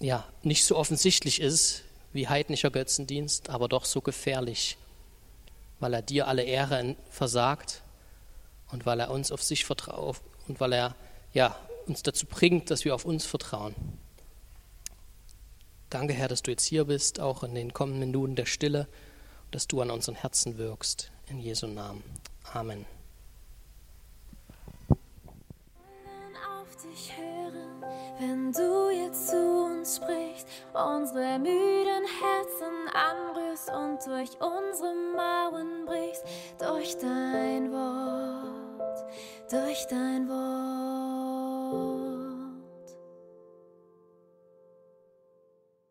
[0.00, 4.76] ja nicht so offensichtlich ist wie heidnischer Götzendienst, aber doch so gefährlich,
[5.80, 7.82] weil er dir alle Ehre versagt
[8.70, 10.16] und weil er uns auf sich vertraut
[10.48, 10.96] und weil er
[11.32, 11.56] ja,
[11.86, 13.74] uns dazu bringt, dass wir auf uns vertrauen.
[15.90, 18.88] Danke, Herr, dass du jetzt hier bist, auch in den kommenden Minuten der Stille,
[19.50, 21.10] dass du an unseren Herzen wirkst.
[21.28, 22.02] In Jesu Namen.
[22.52, 22.86] Amen.
[26.62, 27.84] auf dich hören,
[28.18, 36.24] wenn du jetzt zu uns sprichst, unsere müden Herzen anrührst und durch unsere Mauern brichst,
[36.58, 38.61] durch dein Wort,
[39.50, 41.51] durch dein Wort.